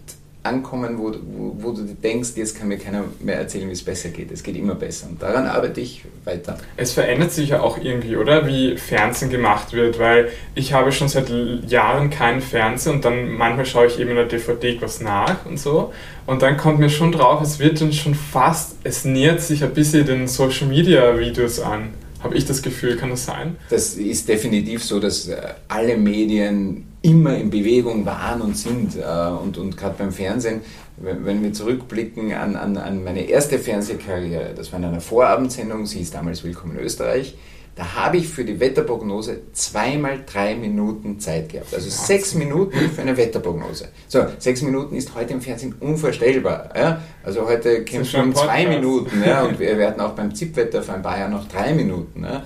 ankommen, 0.45 0.97
wo, 0.97 1.11
wo, 1.11 1.55
wo, 1.57 1.71
du 1.71 1.83
denkst, 1.83 2.31
jetzt 2.35 2.57
kann 2.57 2.67
mir 2.67 2.77
keiner 2.77 3.03
mehr 3.19 3.37
erzählen, 3.37 3.67
wie 3.67 3.73
es 3.73 3.83
besser 3.83 4.09
geht. 4.09 4.31
Es 4.31 4.43
geht 4.43 4.55
immer 4.55 4.75
besser 4.75 5.07
und 5.09 5.21
daran 5.21 5.47
arbeite 5.47 5.81
ich 5.81 6.03
weiter. 6.23 6.57
Es 6.77 6.93
verändert 6.93 7.31
sich 7.31 7.49
ja 7.49 7.61
auch 7.61 7.77
irgendwie, 7.77 8.15
oder? 8.15 8.47
Wie 8.47 8.77
Fernsehen 8.77 9.29
gemacht 9.29 9.73
wird, 9.73 9.99
weil 9.99 10.29
ich 10.53 10.73
habe 10.73 10.91
schon 10.91 11.07
seit 11.07 11.29
Jahren 11.67 12.09
keinen 12.09 12.41
Fernseher 12.41 12.93
und 12.93 13.05
dann 13.05 13.31
manchmal 13.31 13.65
schaue 13.65 13.87
ich 13.87 13.99
eben 13.99 14.11
in 14.11 14.15
der 14.15 14.25
DVD 14.25 14.77
was 14.81 15.01
nach 15.01 15.45
und 15.45 15.59
so 15.59 15.91
und 16.25 16.41
dann 16.41 16.57
kommt 16.57 16.79
mir 16.79 16.89
schon 16.89 17.11
drauf, 17.11 17.41
es 17.41 17.59
wird 17.59 17.79
dann 17.81 17.93
schon 17.93 18.15
fast, 18.15 18.77
es 18.83 19.05
nähert 19.05 19.41
sich 19.41 19.63
ein 19.63 19.73
bisschen 19.73 20.05
den 20.05 20.27
Social 20.27 20.67
Media 20.67 21.17
Videos 21.19 21.59
an. 21.59 21.89
Habe 22.23 22.35
ich 22.35 22.45
das 22.45 22.63
Gefühl, 22.63 22.97
kann 22.97 23.11
das 23.11 23.25
sein? 23.25 23.55
Das 23.69 23.93
ist 23.93 24.27
definitiv 24.27 24.83
so, 24.83 24.99
dass 24.99 25.27
äh, 25.27 25.37
alle 25.67 25.95
Medien 25.95 26.87
immer 27.05 27.37
in 27.37 27.49
Bewegung 27.49 28.05
waren 28.05 28.41
und 28.41 28.57
sind. 28.57 28.97
Äh, 28.97 29.01
und, 29.41 29.57
und 29.57 29.77
gerade 29.77 29.95
beim 29.97 30.11
Fernsehen, 30.11 30.61
wenn 30.97 31.43
wir 31.43 31.53
zurückblicken 31.53 32.33
an, 32.33 32.55
an, 32.55 32.77
an 32.77 33.03
meine 33.03 33.29
erste 33.29 33.59
Fernsehkarriere, 33.59 34.53
das 34.55 34.71
war 34.71 34.79
in 34.79 34.85
einer 34.85 35.01
Vorabendsendung, 35.01 35.85
sie 35.85 36.01
ist 36.01 36.15
damals 36.15 36.43
Willkommen 36.43 36.77
in 36.77 36.83
Österreich, 36.83 37.37
da 37.75 37.93
habe 37.95 38.17
ich 38.17 38.29
für 38.29 38.45
die 38.45 38.57
Wetterprognose 38.61 39.41
zweimal 39.51 40.21
drei 40.25 40.55
Minuten 40.55 41.19
Zeit 41.19 41.49
gehabt. 41.49 41.73
Also 41.73 41.89
sechs 41.89 42.33
Minuten 42.33 42.89
für 42.89 43.01
eine 43.01 43.17
Wetterprognose. 43.17 43.89
So, 44.07 44.25
sechs 44.39 44.61
Minuten 44.61 44.95
ist 44.95 45.13
heute 45.13 45.33
im 45.33 45.41
Fernsehen 45.41 45.75
unvorstellbar. 45.81 46.69
Ja? 46.73 47.01
Also 47.21 47.45
heute 47.45 47.83
kämpft 47.83 48.13
man 48.13 48.27
um 48.27 48.35
zwei 48.35 48.65
Minuten. 48.65 49.21
Ja? 49.25 49.43
Und 49.43 49.59
wir 49.59 49.77
werden 49.77 49.99
auch 49.99 50.13
beim 50.13 50.33
ZIP-Wetter 50.33 50.83
vor 50.83 50.95
ein 50.95 51.01
paar 51.01 51.19
Jahren 51.19 51.31
noch 51.31 51.49
drei 51.49 51.73
Minuten. 51.73 52.23
Ja? 52.23 52.43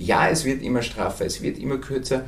ja, 0.00 0.28
es 0.30 0.46
wird 0.46 0.62
immer 0.62 0.80
straffer, 0.80 1.26
es 1.26 1.42
wird 1.42 1.58
immer 1.58 1.76
kürzer. 1.76 2.24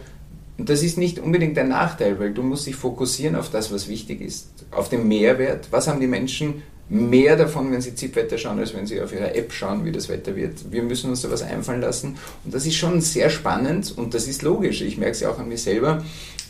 Und 0.58 0.68
das 0.68 0.82
ist 0.82 0.98
nicht 0.98 1.18
unbedingt 1.18 1.58
ein 1.58 1.68
Nachteil, 1.68 2.18
weil 2.18 2.34
du 2.34 2.42
musst 2.42 2.66
dich 2.66 2.76
fokussieren 2.76 3.36
auf 3.36 3.50
das, 3.50 3.72
was 3.72 3.88
wichtig 3.88 4.20
ist, 4.20 4.66
auf 4.70 4.88
den 4.88 5.08
Mehrwert. 5.08 5.68
Was 5.70 5.88
haben 5.88 6.00
die 6.00 6.06
Menschen 6.06 6.62
mehr 6.88 7.36
davon, 7.36 7.72
wenn 7.72 7.80
Sie 7.80 7.94
ZIP-Wetter 7.94 8.38
schauen, 8.38 8.58
als 8.58 8.74
wenn 8.74 8.86
Sie 8.86 9.00
auf 9.00 9.12
Ihrer 9.12 9.34
App 9.34 9.52
schauen, 9.52 9.84
wie 9.84 9.92
das 9.92 10.08
Wetter 10.08 10.36
wird. 10.36 10.70
Wir 10.70 10.82
müssen 10.82 11.10
uns 11.10 11.22
da 11.22 11.30
was 11.30 11.42
einfallen 11.42 11.80
lassen. 11.80 12.18
Und 12.44 12.54
das 12.54 12.66
ist 12.66 12.74
schon 12.74 13.00
sehr 13.00 13.30
spannend 13.30 13.94
und 13.96 14.14
das 14.14 14.28
ist 14.28 14.42
logisch. 14.42 14.82
Ich 14.82 14.98
merke 14.98 15.12
es 15.12 15.20
ja 15.20 15.30
auch 15.30 15.38
an 15.38 15.48
mir 15.48 15.58
selber. 15.58 16.02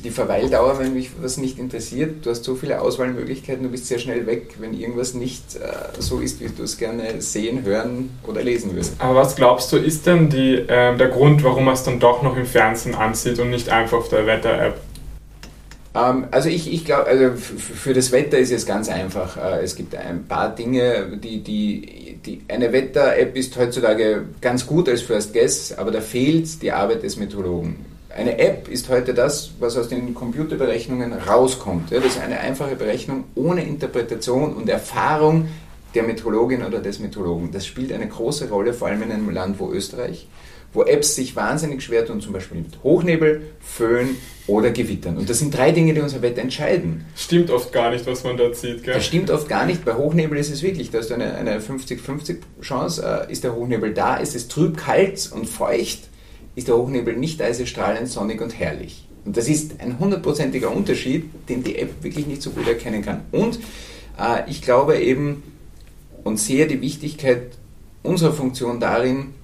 Die 0.02 0.10
Verweildauer, 0.10 0.80
wenn 0.80 0.94
mich 0.94 1.10
was 1.20 1.36
nicht 1.36 1.60
interessiert, 1.60 2.26
du 2.26 2.30
hast 2.30 2.42
so 2.42 2.56
viele 2.56 2.80
Auswahlmöglichkeiten, 2.80 3.62
du 3.62 3.68
bist 3.68 3.86
sehr 3.86 4.00
schnell 4.00 4.26
weg, 4.26 4.56
wenn 4.58 4.74
irgendwas 4.74 5.14
nicht 5.14 5.54
äh, 5.54 6.00
so 6.00 6.18
ist, 6.18 6.40
wie 6.40 6.48
du 6.48 6.64
es 6.64 6.76
gerne 6.76 7.20
sehen, 7.22 7.64
hören 7.64 8.10
oder 8.26 8.42
lesen 8.42 8.74
wirst. 8.74 8.94
Aber 8.98 9.14
was 9.14 9.36
glaubst 9.36 9.72
du, 9.72 9.76
ist 9.76 10.06
denn 10.06 10.28
die, 10.28 10.54
äh, 10.56 10.96
der 10.96 11.08
Grund, 11.08 11.44
warum 11.44 11.66
man 11.66 11.74
es 11.74 11.84
dann 11.84 12.00
doch 12.00 12.22
noch 12.22 12.36
im 12.36 12.46
Fernsehen 12.46 12.96
ansieht 12.96 13.38
und 13.38 13.50
nicht 13.50 13.68
einfach 13.68 13.98
auf 13.98 14.08
der 14.08 14.26
Wetter-App? 14.26 14.80
Ähm, 15.94 16.26
also 16.30 16.48
ich, 16.48 16.72
ich 16.72 16.84
glaube, 16.84 17.06
also 17.06 17.36
für 17.36 17.92
das 17.92 18.12
Wetter 18.12 18.38
ist 18.38 18.52
es 18.52 18.66
ganz 18.66 18.88
einfach. 18.88 19.36
Äh, 19.36 19.62
es 19.62 19.76
gibt 19.76 19.94
ein 19.94 20.24
paar 20.26 20.54
Dinge, 20.54 21.18
die, 21.22 21.42
die, 21.42 22.18
die 22.24 22.42
eine 22.48 22.72
Wetter-App 22.72 23.36
ist 23.36 23.56
heutzutage 23.56 24.24
ganz 24.40 24.66
gut 24.66 24.88
als 24.88 25.02
First 25.02 25.32
Guess, 25.32 25.72
aber 25.76 25.90
da 25.90 26.00
fehlt 26.00 26.62
die 26.62 26.72
Arbeit 26.72 27.02
des 27.02 27.16
Meteorologen. 27.16 27.92
Eine 28.14 28.38
App 28.38 28.68
ist 28.68 28.90
heute 28.90 29.14
das, 29.14 29.52
was 29.58 29.76
aus 29.78 29.88
den 29.88 30.14
Computerberechnungen 30.14 31.14
rauskommt. 31.14 31.90
das 31.90 32.04
ist 32.04 32.20
eine 32.20 32.40
einfache 32.40 32.76
Berechnung 32.76 33.24
ohne 33.34 33.64
Interpretation 33.64 34.52
und 34.54 34.68
Erfahrung 34.68 35.48
der 35.94 36.02
Meteorologin 36.02 36.62
oder 36.62 36.80
des 36.80 36.98
Meteorologen. 36.98 37.52
Das 37.52 37.66
spielt 37.66 37.90
eine 37.90 38.06
große 38.06 38.50
Rolle, 38.50 38.74
vor 38.74 38.88
allem 38.88 39.02
in 39.02 39.12
einem 39.12 39.30
Land 39.30 39.58
wo 39.58 39.70
Österreich 39.70 40.26
wo 40.72 40.84
Apps 40.84 41.14
sich 41.14 41.36
wahnsinnig 41.36 41.82
schwer 41.82 42.06
tun, 42.06 42.20
zum 42.20 42.32
Beispiel 42.32 42.58
mit 42.58 42.82
Hochnebel, 42.82 43.42
Föhn 43.60 44.16
oder 44.46 44.70
Gewittern. 44.70 45.18
Und 45.18 45.28
das 45.28 45.38
sind 45.38 45.56
drei 45.56 45.70
Dinge, 45.70 45.94
die 45.94 46.00
unser 46.00 46.22
Wetter 46.22 46.40
entscheiden. 46.40 47.04
Stimmt 47.16 47.50
oft 47.50 47.72
gar 47.72 47.90
nicht, 47.90 48.06
was 48.06 48.24
man 48.24 48.36
da 48.36 48.52
sieht, 48.52 48.82
gell? 48.82 48.94
Das 48.94 49.04
stimmt 49.04 49.30
oft 49.30 49.48
gar 49.48 49.66
nicht. 49.66 49.84
Bei 49.84 49.94
Hochnebel 49.94 50.38
ist 50.38 50.50
es 50.50 50.62
wirklich, 50.62 50.90
da 50.90 50.98
hast 50.98 51.10
du 51.10 51.14
eine, 51.14 51.34
eine 51.34 51.60
50-50 51.60 52.38
Chance. 52.62 53.26
Äh, 53.28 53.32
ist 53.32 53.44
der 53.44 53.54
Hochnebel 53.54 53.92
da? 53.92 54.16
Ist 54.16 54.34
es 54.34 54.48
trüb, 54.48 54.76
kalt 54.76 55.30
und 55.32 55.46
feucht? 55.46 56.08
Ist 56.54 56.68
der 56.68 56.76
Hochnebel 56.76 57.16
nicht 57.16 57.40
da? 57.40 57.46
Ist 57.46 57.60
es 57.60 57.68
strahlend, 57.68 58.08
sonnig 58.08 58.40
und 58.40 58.58
herrlich? 58.58 59.06
Und 59.24 59.36
das 59.36 59.48
ist 59.48 59.80
ein 59.80 59.98
hundertprozentiger 59.98 60.74
Unterschied, 60.74 61.30
den 61.48 61.62
die 61.62 61.78
App 61.78 62.02
wirklich 62.02 62.26
nicht 62.26 62.42
so 62.42 62.50
gut 62.50 62.66
erkennen 62.66 63.02
kann. 63.02 63.20
Und 63.30 63.60
äh, 64.18 64.50
ich 64.50 64.62
glaube 64.62 64.98
eben 64.98 65.42
und 66.24 66.38
sehe 66.38 66.66
die 66.66 66.80
Wichtigkeit 66.80 67.52
unserer 68.02 68.32
Funktion 68.32 68.80
darin, 68.80 69.34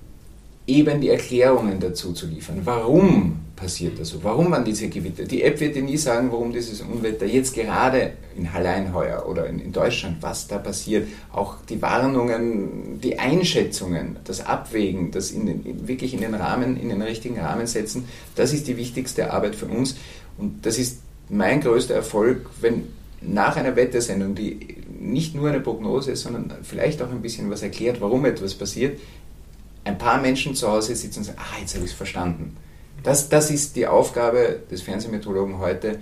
eben 0.68 1.00
die 1.00 1.08
Erklärungen 1.08 1.80
dazu 1.80 2.12
zu 2.12 2.26
liefern. 2.26 2.60
Warum 2.64 3.40
passiert 3.56 3.98
das 3.98 4.10
so? 4.10 4.22
Warum 4.22 4.50
waren 4.52 4.66
diese 4.66 4.88
Gewitter? 4.88 5.24
Die 5.24 5.42
App 5.42 5.58
wird 5.60 5.74
dir 5.74 5.82
nie 5.82 5.96
sagen, 5.96 6.30
warum 6.30 6.52
dieses 6.52 6.82
Unwetter 6.82 7.24
jetzt 7.24 7.54
gerade 7.54 8.12
in 8.36 8.52
Halleinheuer 8.52 9.26
oder 9.26 9.46
in, 9.46 9.60
in, 9.60 9.72
Deutschland, 9.72 10.18
was 10.20 10.46
da 10.46 10.58
passiert. 10.58 11.08
Auch 11.32 11.56
die 11.64 11.80
Warnungen, 11.80 13.00
die 13.02 13.18
Einschätzungen, 13.18 14.18
das 14.24 14.44
Abwägen, 14.44 15.10
das 15.10 15.30
in 15.30 15.46
den, 15.46 15.88
wirklich 15.88 16.12
in 16.12 16.20
den 16.20 16.34
Rahmen, 16.34 16.76
in 16.76 16.90
den 16.90 17.00
richtigen 17.00 17.40
Rahmen 17.40 17.66
setzen, 17.66 18.04
das 18.36 18.52
ist 18.52 18.68
die 18.68 18.76
wichtigste 18.76 19.32
Arbeit 19.32 19.56
für 19.56 19.66
uns. 19.66 19.96
Und 20.36 20.66
das 20.66 20.78
ist 20.78 21.00
mein 21.30 21.62
größter 21.62 21.94
Erfolg, 21.94 22.46
wenn 22.60 22.84
nach 23.22 23.56
einer 23.56 23.74
Wettersendung, 23.74 24.34
die 24.34 24.76
nicht 25.00 25.34
nur 25.34 25.48
eine 25.48 25.60
Prognose 25.60 26.12
ist, 26.12 26.22
sondern 26.22 26.52
vielleicht 26.62 27.02
auch 27.02 27.10
ein 27.10 27.22
bisschen 27.22 27.50
was 27.50 27.62
erklärt, 27.62 28.00
warum 28.00 28.26
etwas 28.26 28.54
passiert, 28.54 28.98
ein 29.88 29.98
paar 29.98 30.20
Menschen 30.20 30.54
zu 30.54 30.68
Hause 30.68 30.94
sitzen 30.94 31.20
und 31.20 31.24
sagen, 31.24 31.38
ah, 31.40 31.60
jetzt 31.60 31.74
habe 31.74 31.84
ich 31.84 31.90
es 31.90 31.96
verstanden. 31.96 32.56
Das, 33.02 33.28
das 33.28 33.50
ist 33.50 33.74
die 33.74 33.86
Aufgabe 33.86 34.60
des 34.70 34.82
Fernsehmeteorologen 34.82 35.58
heute, 35.58 35.98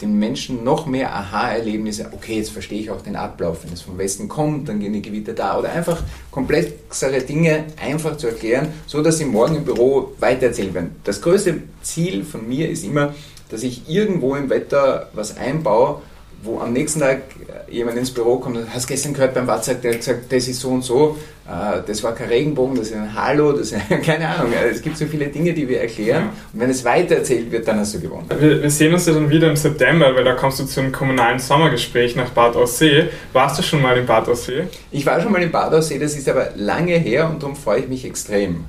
den 0.00 0.16
Menschen 0.16 0.62
noch 0.62 0.86
mehr 0.86 1.12
Aha-Erlebnisse, 1.12 2.10
okay, 2.12 2.36
jetzt 2.36 2.50
verstehe 2.50 2.80
ich 2.80 2.90
auch 2.90 3.00
den 3.00 3.16
Ablauf, 3.16 3.64
wenn 3.64 3.72
es 3.72 3.82
vom 3.82 3.98
Westen 3.98 4.28
kommt, 4.28 4.68
dann 4.68 4.78
gehen 4.78 4.92
die 4.92 5.02
Gewitter 5.02 5.32
da, 5.32 5.58
oder 5.58 5.72
einfach 5.72 6.00
komplexere 6.30 7.20
Dinge 7.22 7.64
einfach 7.82 8.16
zu 8.16 8.28
erklären, 8.28 8.68
so 8.86 9.02
dass 9.02 9.18
sie 9.18 9.24
morgen 9.24 9.56
im 9.56 9.64
Büro 9.64 10.12
weitererzählen 10.20 10.72
werden. 10.72 10.96
Das 11.02 11.20
größte 11.20 11.62
Ziel 11.82 12.24
von 12.24 12.48
mir 12.48 12.70
ist 12.70 12.84
immer, 12.84 13.14
dass 13.48 13.64
ich 13.64 13.88
irgendwo 13.88 14.36
im 14.36 14.50
Wetter 14.50 15.10
was 15.14 15.36
einbaue, 15.36 16.02
wo 16.42 16.60
am 16.60 16.72
nächsten 16.72 17.00
Tag 17.00 17.22
jemand 17.70 17.98
ins 17.98 18.10
Büro 18.10 18.38
kommt 18.38 18.56
und 18.56 18.72
hast 18.72 18.86
gestern 18.86 19.14
gehört 19.14 19.34
beim 19.34 19.46
WhatsApp, 19.46 19.82
der 19.82 19.92
hat 19.92 19.98
gesagt, 19.98 20.32
das 20.32 20.48
ist 20.48 20.60
so 20.60 20.70
und 20.70 20.82
so, 20.82 21.16
äh, 21.46 21.80
das 21.86 22.02
war 22.02 22.14
kein 22.14 22.28
Regenbogen, 22.28 22.76
das 22.76 22.88
ist 22.88 22.96
ein 22.96 23.14
Hallo, 23.14 23.52
das 23.52 23.72
ist 23.72 23.80
keine 24.04 24.28
Ahnung. 24.28 24.52
Es 24.70 24.82
gibt 24.82 24.96
so 24.96 25.06
viele 25.06 25.26
Dinge, 25.26 25.52
die 25.52 25.68
wir 25.68 25.80
erklären 25.80 26.24
ja. 26.24 26.32
und 26.52 26.60
wenn 26.60 26.70
es 26.70 26.84
weitererzählt 26.84 27.50
wird, 27.50 27.66
dann 27.66 27.80
hast 27.80 27.94
du 27.94 28.00
gewonnen. 28.00 28.26
Wir, 28.38 28.62
wir, 28.62 28.70
sehen 28.70 28.92
uns 28.92 29.06
ja 29.06 29.14
dann 29.14 29.28
wieder 29.28 29.48
im 29.48 29.56
September, 29.56 30.14
weil 30.14 30.24
da 30.24 30.34
kommst 30.34 30.60
du 30.60 30.64
zu 30.64 30.80
einem 30.80 30.92
kommunalen 30.92 31.38
Sommergespräch 31.38 32.16
nach 32.16 32.30
Bad 32.30 32.56
Aussee. 32.56 33.08
Warst 33.32 33.58
du 33.58 33.62
schon 33.62 33.82
mal 33.82 33.96
in 33.96 34.06
Bad 34.06 34.28
Aussee? 34.28 34.64
Ich 34.90 35.04
war 35.04 35.20
schon 35.20 35.32
mal 35.32 35.42
in 35.42 35.50
Bad 35.50 35.74
Aussee, 35.74 35.98
das 35.98 36.16
ist 36.16 36.28
aber 36.28 36.50
lange 36.56 36.94
her 36.94 37.28
und 37.28 37.42
darum 37.42 37.56
freue 37.56 37.80
ich 37.80 37.88
mich 37.88 38.04
extrem. 38.04 38.64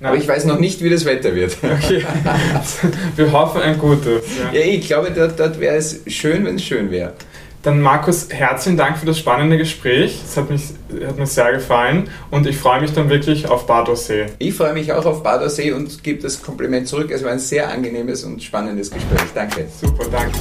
Aber 0.00 0.16
ich 0.16 0.28
weiß 0.28 0.44
noch 0.44 0.58
nicht, 0.58 0.82
wie 0.82 0.90
das 0.90 1.04
Wetter 1.04 1.34
wird. 1.34 1.56
Okay. 1.68 2.04
Wir 3.16 3.32
hoffen 3.32 3.60
ein 3.60 3.78
gutes. 3.78 4.22
Ja, 4.52 4.60
ja 4.60 4.66
ich 4.66 4.86
glaube, 4.86 5.10
dort, 5.10 5.38
dort 5.38 5.60
wäre 5.60 5.76
es 5.76 6.00
schön, 6.06 6.44
wenn 6.44 6.56
es 6.56 6.64
schön 6.64 6.90
wäre. 6.90 7.14
Dann 7.62 7.80
Markus, 7.80 8.28
herzlichen 8.30 8.76
Dank 8.76 8.98
für 8.98 9.06
das 9.06 9.18
spannende 9.18 9.58
Gespräch. 9.58 10.20
Es 10.24 10.36
hat, 10.36 10.48
mich, 10.48 10.62
hat 11.06 11.18
mir 11.18 11.26
sehr 11.26 11.52
gefallen 11.52 12.08
und 12.30 12.46
ich 12.46 12.56
freue 12.56 12.80
mich 12.80 12.92
dann 12.92 13.10
wirklich 13.10 13.48
auf 13.48 13.66
Badersee. 13.66 14.26
Ich 14.38 14.54
freue 14.54 14.72
mich 14.72 14.92
auch 14.92 15.04
auf 15.04 15.22
Badersee 15.22 15.72
und 15.72 16.02
gebe 16.02 16.22
das 16.22 16.40
Kompliment 16.40 16.86
zurück. 16.86 17.10
Es 17.10 17.24
war 17.24 17.32
ein 17.32 17.40
sehr 17.40 17.68
angenehmes 17.68 18.24
und 18.24 18.42
spannendes 18.42 18.90
Gespräch. 18.90 19.26
Danke. 19.34 19.66
Super, 19.80 20.04
danke. 20.10 20.38